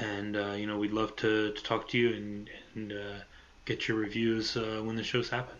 And 0.00 0.36
uh, 0.36 0.52
you 0.52 0.66
know 0.66 0.78
we'd 0.78 0.92
love 0.92 1.14
to, 1.16 1.52
to 1.52 1.62
talk 1.62 1.88
to 1.90 1.98
you 1.98 2.14
and 2.14 2.50
and 2.74 2.92
uh, 2.92 3.20
get 3.64 3.86
your 3.88 3.96
reviews 3.98 4.56
uh, 4.56 4.80
when 4.84 4.96
the 4.96 5.04
shows 5.04 5.28
happen. 5.30 5.56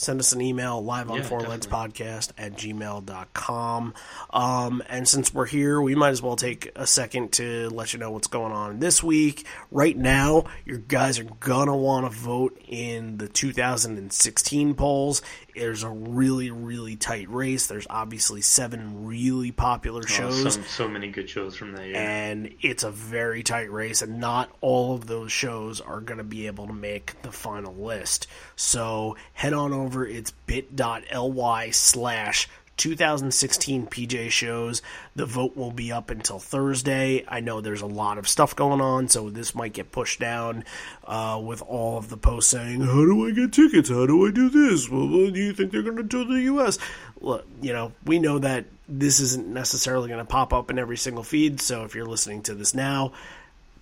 Send 0.00 0.18
us 0.18 0.32
an 0.32 0.40
email 0.40 0.82
live 0.82 1.10
on 1.10 1.18
Yeah, 1.18 1.24
four 1.24 1.40
legs 1.40 1.66
podcast 1.66 2.32
at 2.38 2.52
gmail.com 2.54 3.94
um, 4.30 4.82
and 4.88 5.06
since 5.06 5.34
we're 5.34 5.46
here 5.46 5.80
we 5.80 5.94
might 5.94 6.10
as 6.10 6.22
well 6.22 6.36
take 6.36 6.70
a 6.74 6.86
second 6.86 7.32
to 7.32 7.68
let 7.68 7.92
you 7.92 7.98
know 7.98 8.10
what's 8.10 8.26
going 8.28 8.52
on 8.52 8.78
this 8.80 9.02
week. 9.02 9.46
Right 9.70 9.96
now 9.96 10.44
you 10.64 10.78
guys 10.78 11.18
are 11.18 11.24
gonna 11.24 11.76
want 11.76 12.10
to 12.10 12.18
vote 12.18 12.58
in 12.66 13.18
the 13.18 13.28
2016 13.28 14.74
polls 14.74 15.22
there's 15.54 15.82
a 15.82 15.88
really 15.88 16.50
really 16.50 16.96
tight 16.96 17.28
race 17.30 17.66
there's 17.66 17.86
obviously 17.90 18.40
seven 18.40 19.06
really 19.06 19.50
popular 19.52 20.02
Oh, 20.04 20.06
shows 20.06 20.54
so, 20.54 20.62
so 20.62 20.88
many 20.88 21.08
good 21.08 21.28
shows 21.28 21.56
from 21.56 21.72
that 21.72 21.86
year. 21.86 21.96
and 21.96 22.54
it's 22.60 22.82
a 22.84 22.90
very 22.90 23.42
tight 23.42 23.70
race, 23.70 24.02
and 24.02 24.18
not 24.20 24.50
all 24.60 24.94
of 24.94 25.06
those 25.06 25.32
shows 25.32 25.80
are 25.80 26.00
going 26.00 26.18
to 26.18 26.24
be 26.24 26.46
able 26.46 26.66
to 26.66 26.72
make 26.72 27.20
the 27.22 27.32
final 27.32 27.74
list. 27.74 28.26
So 28.56 29.16
head 29.32 29.52
on 29.52 29.72
over. 29.72 30.06
It's 30.06 30.30
bit.ly 30.30 31.70
slash 31.70 32.48
2016 32.80 33.88
PJ 33.88 34.30
shows. 34.30 34.80
The 35.14 35.26
vote 35.26 35.54
will 35.54 35.70
be 35.70 35.92
up 35.92 36.08
until 36.08 36.38
Thursday. 36.38 37.26
I 37.28 37.40
know 37.40 37.60
there's 37.60 37.82
a 37.82 37.86
lot 37.86 38.16
of 38.16 38.26
stuff 38.26 38.56
going 38.56 38.80
on, 38.80 39.08
so 39.08 39.28
this 39.28 39.54
might 39.54 39.74
get 39.74 39.92
pushed 39.92 40.18
down 40.18 40.64
uh, 41.06 41.38
with 41.44 41.60
all 41.60 41.98
of 41.98 42.08
the 42.08 42.16
posts 42.16 42.50
saying, 42.50 42.80
How 42.80 43.04
do 43.04 43.28
I 43.28 43.32
get 43.32 43.52
tickets? 43.52 43.90
How 43.90 44.06
do 44.06 44.26
I 44.26 44.30
do 44.30 44.48
this? 44.48 44.88
Well, 44.88 45.06
do 45.06 45.38
you 45.38 45.52
think 45.52 45.72
they're 45.72 45.82
going 45.82 45.98
to 45.98 46.02
do 46.02 46.24
the 46.24 46.40
U.S.? 46.44 46.78
Look, 47.20 47.46
you 47.60 47.74
know, 47.74 47.92
we 48.06 48.18
know 48.18 48.38
that 48.38 48.64
this 48.88 49.20
isn't 49.20 49.46
necessarily 49.46 50.08
going 50.08 50.24
to 50.24 50.24
pop 50.24 50.54
up 50.54 50.70
in 50.70 50.78
every 50.78 50.96
single 50.96 51.22
feed, 51.22 51.60
so 51.60 51.84
if 51.84 51.94
you're 51.94 52.06
listening 52.06 52.40
to 52.44 52.54
this 52.54 52.74
now, 52.74 53.12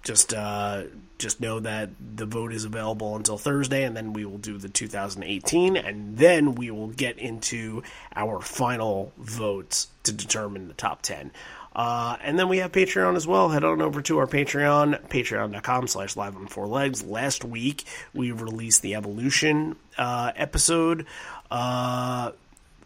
just 0.02 0.32
uh, 0.32 0.84
just 1.18 1.40
know 1.40 1.60
that 1.60 1.90
the 2.16 2.26
vote 2.26 2.52
is 2.52 2.64
available 2.64 3.16
until 3.16 3.38
Thursday, 3.38 3.84
and 3.84 3.96
then 3.96 4.12
we 4.12 4.24
will 4.24 4.38
do 4.38 4.58
the 4.58 4.68
2018, 4.68 5.76
and 5.76 6.16
then 6.16 6.54
we 6.54 6.70
will 6.70 6.88
get 6.88 7.18
into 7.18 7.82
our 8.14 8.40
final 8.40 9.12
votes 9.18 9.88
to 10.04 10.12
determine 10.12 10.68
the 10.68 10.74
top 10.74 11.02
10. 11.02 11.32
Uh, 11.74 12.16
and 12.22 12.38
then 12.38 12.48
we 12.48 12.58
have 12.58 12.72
Patreon 12.72 13.14
as 13.14 13.26
well. 13.26 13.50
Head 13.50 13.62
on 13.62 13.80
over 13.80 14.02
to 14.02 14.18
our 14.18 14.26
Patreon, 14.26 15.08
patreon.com 15.08 15.86
slash 15.86 16.16
live 16.16 16.34
on 16.34 16.48
four 16.48 16.66
legs. 16.66 17.04
Last 17.04 17.44
week, 17.44 17.84
we 18.12 18.32
released 18.32 18.82
the 18.82 18.96
Evolution 18.96 19.76
uh, 19.96 20.32
episode. 20.34 21.06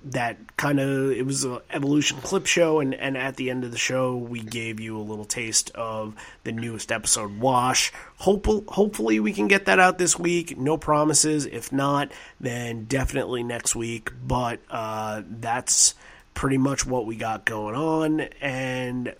That 0.04 0.56
kind 0.56 0.80
of 0.80 1.12
it 1.12 1.24
was 1.24 1.44
an 1.44 1.58
evolution 1.70 2.18
clip 2.22 2.46
show 2.46 2.80
and, 2.80 2.92
and 2.92 3.16
at 3.16 3.36
the 3.36 3.50
end 3.50 3.62
of 3.62 3.70
the 3.70 3.78
show 3.78 4.16
we 4.16 4.40
gave 4.40 4.80
you 4.80 4.98
a 4.98 5.00
little 5.00 5.24
taste 5.24 5.70
of 5.76 6.14
the 6.42 6.50
newest 6.50 6.90
episode 6.90 7.38
wash 7.38 7.92
Hope, 8.16 8.46
hopefully 8.68 9.20
we 9.20 9.32
can 9.32 9.46
get 9.46 9.66
that 9.66 9.78
out 9.78 9.98
this 9.98 10.18
week 10.18 10.58
no 10.58 10.76
promises 10.76 11.46
if 11.46 11.70
not 11.72 12.10
then 12.40 12.84
definitely 12.84 13.44
next 13.44 13.76
week 13.76 14.10
but 14.26 14.58
uh, 14.70 15.22
that's 15.28 15.94
pretty 16.34 16.58
much 16.58 16.84
what 16.84 17.06
we 17.06 17.14
got 17.14 17.44
going 17.44 17.76
on 17.76 18.20
and 18.40 19.14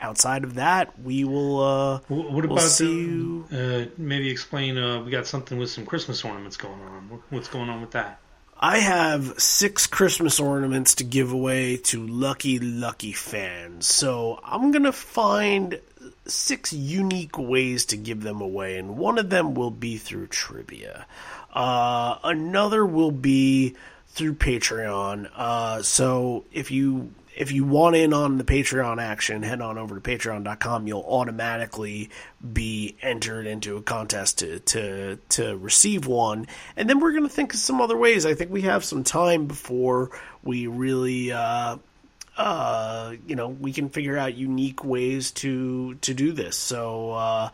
outside 0.00 0.44
of 0.44 0.54
that 0.54 0.98
we 1.00 1.24
will 1.24 1.60
uh, 1.60 1.98
Wh- 2.08 2.10
What 2.10 2.32
we'll 2.32 2.44
about 2.44 2.70
the, 2.78 2.86
you 2.86 3.46
uh, 3.52 3.84
maybe 3.98 4.30
explain? 4.30 4.78
Uh, 4.78 5.02
we 5.02 5.10
got 5.10 5.26
something 5.26 5.58
with 5.58 5.70
some 5.70 5.84
Christmas 5.86 6.24
ornaments 6.24 6.56
going 6.56 6.80
on. 6.80 7.22
What's 7.30 7.48
going 7.48 7.68
on 7.68 7.80
with 7.82 7.90
that? 7.92 8.18
I 8.64 8.78
have 8.78 9.40
six 9.40 9.88
Christmas 9.88 10.38
ornaments 10.38 10.94
to 10.94 11.04
give 11.04 11.32
away 11.32 11.78
to 11.78 12.06
lucky, 12.06 12.60
lucky 12.60 13.10
fans. 13.10 13.88
So 13.88 14.38
I'm 14.44 14.70
going 14.70 14.84
to 14.84 14.92
find 14.92 15.80
six 16.26 16.72
unique 16.72 17.36
ways 17.36 17.86
to 17.86 17.96
give 17.96 18.22
them 18.22 18.40
away, 18.40 18.78
and 18.78 18.96
one 18.96 19.18
of 19.18 19.30
them 19.30 19.54
will 19.54 19.72
be 19.72 19.96
through 19.96 20.28
trivia. 20.28 21.06
Uh, 21.52 22.18
another 22.22 22.86
will 22.86 23.10
be 23.10 23.74
through 24.10 24.34
Patreon. 24.34 25.28
Uh, 25.34 25.82
so 25.82 26.44
if 26.52 26.70
you 26.70 27.10
if 27.34 27.52
you 27.52 27.64
want 27.64 27.96
in 27.96 28.12
on 28.12 28.38
the 28.38 28.44
Patreon 28.44 29.00
action, 29.00 29.42
head 29.42 29.60
on 29.60 29.78
over 29.78 29.98
to 29.98 30.00
patreon.com. 30.00 30.86
You'll 30.86 31.04
automatically 31.06 32.10
be 32.52 32.96
entered 33.00 33.46
into 33.46 33.76
a 33.76 33.82
contest 33.82 34.40
to, 34.40 34.58
to, 34.60 35.18
to 35.30 35.56
receive 35.56 36.06
one. 36.06 36.46
And 36.76 36.88
then 36.88 37.00
we're 37.00 37.12
going 37.12 37.22
to 37.22 37.28
think 37.28 37.54
of 37.54 37.60
some 37.60 37.80
other 37.80 37.96
ways. 37.96 38.26
I 38.26 38.34
think 38.34 38.50
we 38.50 38.62
have 38.62 38.84
some 38.84 39.04
time 39.04 39.46
before 39.46 40.10
we 40.42 40.66
really, 40.66 41.32
uh, 41.32 41.78
uh, 42.36 43.14
you 43.26 43.36
know, 43.36 43.48
we 43.48 43.72
can 43.72 43.88
figure 43.88 44.18
out 44.18 44.34
unique 44.34 44.84
ways 44.84 45.30
to, 45.32 45.94
to 45.96 46.14
do 46.14 46.32
this. 46.32 46.56
So, 46.56 47.12
uh, 47.12 47.48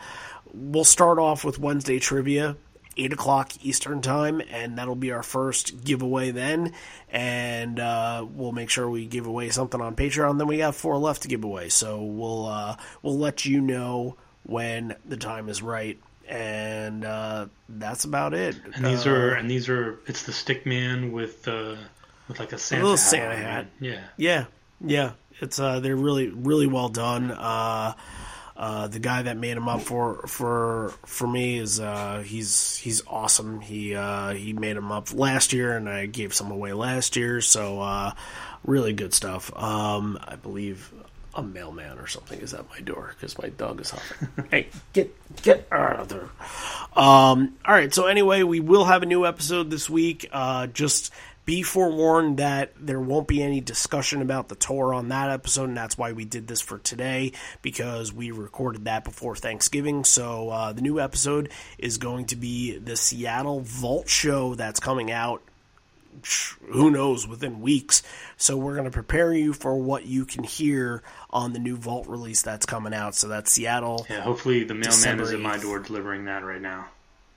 we'll 0.54 0.84
start 0.84 1.18
off 1.18 1.44
with 1.44 1.58
Wednesday 1.58 1.98
trivia. 1.98 2.56
8 2.98 3.12
o'clock 3.12 3.52
Eastern 3.62 4.02
Time, 4.02 4.42
and 4.50 4.76
that'll 4.76 4.94
be 4.96 5.12
our 5.12 5.22
first 5.22 5.84
giveaway 5.84 6.30
then. 6.32 6.72
And 7.10 7.78
uh, 7.80 8.26
we'll 8.30 8.52
make 8.52 8.68
sure 8.70 8.90
we 8.90 9.06
give 9.06 9.26
away 9.26 9.50
something 9.50 9.80
on 9.80 9.96
Patreon. 9.96 10.38
Then 10.38 10.46
we 10.48 10.58
have 10.58 10.76
four 10.76 10.98
left 10.98 11.22
to 11.22 11.28
give 11.28 11.44
away, 11.44 11.68
so 11.68 12.02
we'll 12.02 12.46
uh, 12.46 12.76
we'll 13.02 13.18
let 13.18 13.44
you 13.44 13.60
know 13.60 14.16
when 14.42 14.94
the 15.06 15.16
time 15.16 15.48
is 15.48 15.62
right. 15.62 15.98
And 16.28 17.04
uh, 17.06 17.46
that's 17.70 18.04
about 18.04 18.34
it. 18.34 18.56
And 18.74 18.84
these 18.84 19.06
Uh, 19.06 19.10
are 19.10 19.30
and 19.30 19.50
these 19.50 19.68
are 19.70 19.98
it's 20.06 20.24
the 20.24 20.32
stick 20.32 20.66
man 20.66 21.12
with 21.12 21.48
uh, 21.48 21.76
with 22.28 22.38
like 22.38 22.52
a 22.52 22.58
Santa 22.58 22.82
little 22.82 22.96
hat 22.98 23.06
Santa 23.06 23.36
hat. 23.36 23.66
Yeah. 23.80 24.00
Yeah, 24.18 24.44
yeah. 24.84 25.12
It's 25.40 25.58
uh, 25.58 25.80
they're 25.80 25.96
really 25.96 26.28
really 26.28 26.66
well 26.66 26.88
done. 26.90 27.30
Uh, 27.30 27.94
uh, 28.58 28.88
the 28.88 28.98
guy 28.98 29.22
that 29.22 29.36
made 29.36 29.56
them 29.56 29.68
up 29.68 29.82
for 29.82 30.26
for 30.26 30.92
for 31.06 31.28
me 31.28 31.58
is 31.58 31.78
uh, 31.78 32.24
he's 32.26 32.76
he's 32.76 33.02
awesome. 33.06 33.60
He 33.60 33.94
uh, 33.94 34.30
he 34.34 34.52
made 34.52 34.76
them 34.76 34.90
up 34.90 35.14
last 35.14 35.52
year, 35.52 35.76
and 35.76 35.88
I 35.88 36.06
gave 36.06 36.34
some 36.34 36.50
away 36.50 36.72
last 36.72 37.14
year. 37.14 37.40
So 37.40 37.80
uh, 37.80 38.14
really 38.64 38.92
good 38.92 39.14
stuff. 39.14 39.56
Um, 39.56 40.18
I 40.26 40.34
believe 40.34 40.92
a 41.36 41.42
mailman 41.42 42.00
or 42.00 42.08
something 42.08 42.40
is 42.40 42.52
at 42.52 42.68
my 42.68 42.80
door 42.80 43.14
because 43.14 43.38
my 43.40 43.48
dog 43.50 43.80
is 43.80 43.90
huffing. 43.90 44.28
hey, 44.50 44.68
get 44.92 45.14
get 45.40 45.68
out 45.70 46.00
of 46.00 46.08
there. 46.08 46.28
Um, 47.00 47.54
all 47.64 47.74
right. 47.74 47.94
So 47.94 48.06
anyway, 48.06 48.42
we 48.42 48.58
will 48.58 48.86
have 48.86 49.04
a 49.04 49.06
new 49.06 49.24
episode 49.24 49.70
this 49.70 49.88
week. 49.88 50.28
Uh, 50.32 50.66
just 50.66 51.12
be 51.48 51.62
forewarned 51.62 52.36
that 52.36 52.74
there 52.78 53.00
won't 53.00 53.26
be 53.26 53.42
any 53.42 53.58
discussion 53.58 54.20
about 54.20 54.50
the 54.50 54.54
tour 54.54 54.92
on 54.92 55.08
that 55.08 55.30
episode, 55.30 55.64
and 55.64 55.76
that's 55.78 55.96
why 55.96 56.12
we 56.12 56.26
did 56.26 56.46
this 56.46 56.60
for 56.60 56.78
today 56.78 57.32
because 57.62 58.12
we 58.12 58.30
recorded 58.30 58.84
that 58.84 59.02
before 59.02 59.34
Thanksgiving. 59.34 60.04
So 60.04 60.50
uh, 60.50 60.74
the 60.74 60.82
new 60.82 61.00
episode 61.00 61.48
is 61.78 61.96
going 61.96 62.26
to 62.26 62.36
be 62.36 62.76
the 62.76 62.98
Seattle 62.98 63.60
Vault 63.60 64.10
show 64.10 64.56
that's 64.56 64.78
coming 64.78 65.10
out 65.10 65.40
who 66.70 66.90
knows 66.90 67.26
within 67.26 67.62
weeks. 67.62 68.02
So 68.36 68.58
we're 68.58 68.74
going 68.74 68.84
to 68.84 68.90
prepare 68.90 69.32
you 69.32 69.54
for 69.54 69.74
what 69.74 70.04
you 70.04 70.26
can 70.26 70.44
hear 70.44 71.02
on 71.30 71.54
the 71.54 71.58
new 71.58 71.78
Vault 71.78 72.08
release 72.08 72.42
that's 72.42 72.66
coming 72.66 72.92
out. 72.92 73.14
So 73.14 73.26
that's 73.26 73.50
Seattle. 73.50 74.06
Yeah, 74.10 74.20
hopefully 74.20 74.64
the 74.64 74.74
mailman 74.74 75.20
is 75.20 75.32
at 75.32 75.40
my 75.40 75.56
door 75.56 75.78
delivering 75.78 76.26
that 76.26 76.44
right 76.44 76.60
now. 76.60 76.88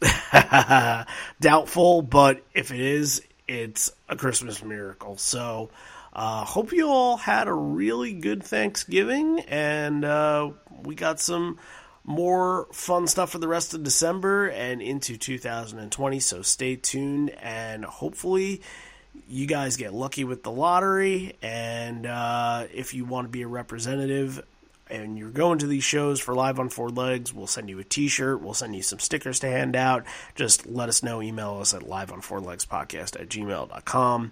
Doubtful, 1.40 2.02
but 2.02 2.44
if 2.54 2.72
it 2.72 2.80
is, 2.82 3.22
it's 3.52 3.92
a 4.08 4.16
Christmas 4.16 4.64
miracle. 4.64 5.18
So 5.18 5.72
uh, 6.14 6.46
hope 6.46 6.72
you 6.72 6.88
all 6.88 7.18
had 7.18 7.50
a 7.50 7.54
really 7.54 8.14
good 8.14 8.44
Thanksgiving, 8.44 9.42
and 9.42 10.06
uh, 10.06 10.52
we 10.84 10.96
got 10.96 11.20
some 11.20 11.60
more 12.06 12.68
fun 12.72 13.08
stuff 13.08 13.32
for 13.32 13.40
the 13.40 13.50
rest 13.50 13.74
of 13.74 13.84
December 13.84 14.48
and 14.48 14.82
into 14.82 15.18
2020. 15.18 16.20
So 16.22 16.42
stay 16.42 16.78
tuned, 16.78 17.32
and 17.32 17.84
hopefully 17.84 18.62
you 19.28 19.48
guys 19.48 19.76
get 19.76 19.94
lucky 19.94 20.24
with 20.24 20.44
the 20.44 20.52
lottery. 20.52 21.36
And 21.42 22.06
uh, 22.06 22.68
if 22.74 22.94
you 22.94 23.04
want 23.04 23.28
to 23.28 23.30
be 23.30 23.42
a 23.42 23.48
representative 23.48 24.42
and 24.92 25.18
you're 25.18 25.30
going 25.30 25.60
to 25.60 25.68
these 25.68 25.84
shows 25.84 26.20
for 26.20 26.36
Live 26.36 26.60
on 26.60 26.70
Four 26.70 26.90
Legs, 26.90 27.34
we'll 27.34 27.48
send 27.48 27.70
you 27.70 27.80
a 27.80 27.84
t 27.84 28.08
shirt. 28.08 28.42
We'll 28.42 28.54
send 28.54 28.76
you 28.76 28.82
some 28.82 29.00
stickers 29.00 29.40
to 29.40 29.48
hand 29.48 29.76
out. 29.76 30.06
Just 30.36 30.68
let 30.68 30.90
us 30.90 31.02
know. 31.02 31.22
Email 31.22 31.60
us 31.62 31.74
at 31.74 31.84
live 31.84 32.12
on 32.12 32.22
four 32.22 32.42
legs 32.42 32.66
podcast 32.66 33.20
at 33.20 33.30
gmail.com. 33.30 34.32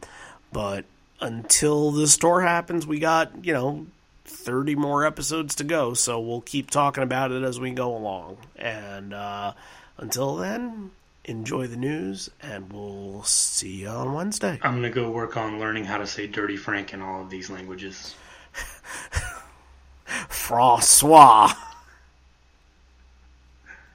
But 0.51 0.85
until 1.21 1.91
the 1.91 2.07
store 2.07 2.41
happens, 2.41 2.85
we 2.85 2.99
got, 2.99 3.45
you 3.45 3.53
know, 3.53 3.87
30 4.25 4.75
more 4.75 5.05
episodes 5.05 5.55
to 5.55 5.63
go. 5.63 5.93
So 5.93 6.19
we'll 6.19 6.41
keep 6.41 6.69
talking 6.69 7.03
about 7.03 7.31
it 7.31 7.43
as 7.43 7.59
we 7.59 7.71
go 7.71 7.95
along. 7.95 8.37
And 8.55 9.13
uh, 9.13 9.53
until 9.97 10.35
then, 10.35 10.91
enjoy 11.25 11.67
the 11.67 11.77
news, 11.77 12.29
and 12.41 12.71
we'll 12.71 13.23
see 13.23 13.81
you 13.81 13.87
on 13.87 14.13
Wednesday. 14.13 14.59
I'm 14.61 14.79
going 14.79 14.83
to 14.83 14.89
go 14.89 15.09
work 15.09 15.37
on 15.37 15.59
learning 15.59 15.85
how 15.85 15.99
to 15.99 16.07
say 16.07 16.27
Dirty 16.27 16.57
Frank 16.57 16.93
in 16.93 17.01
all 17.01 17.21
of 17.21 17.29
these 17.29 17.49
languages. 17.49 18.15
Francois. 20.29 21.49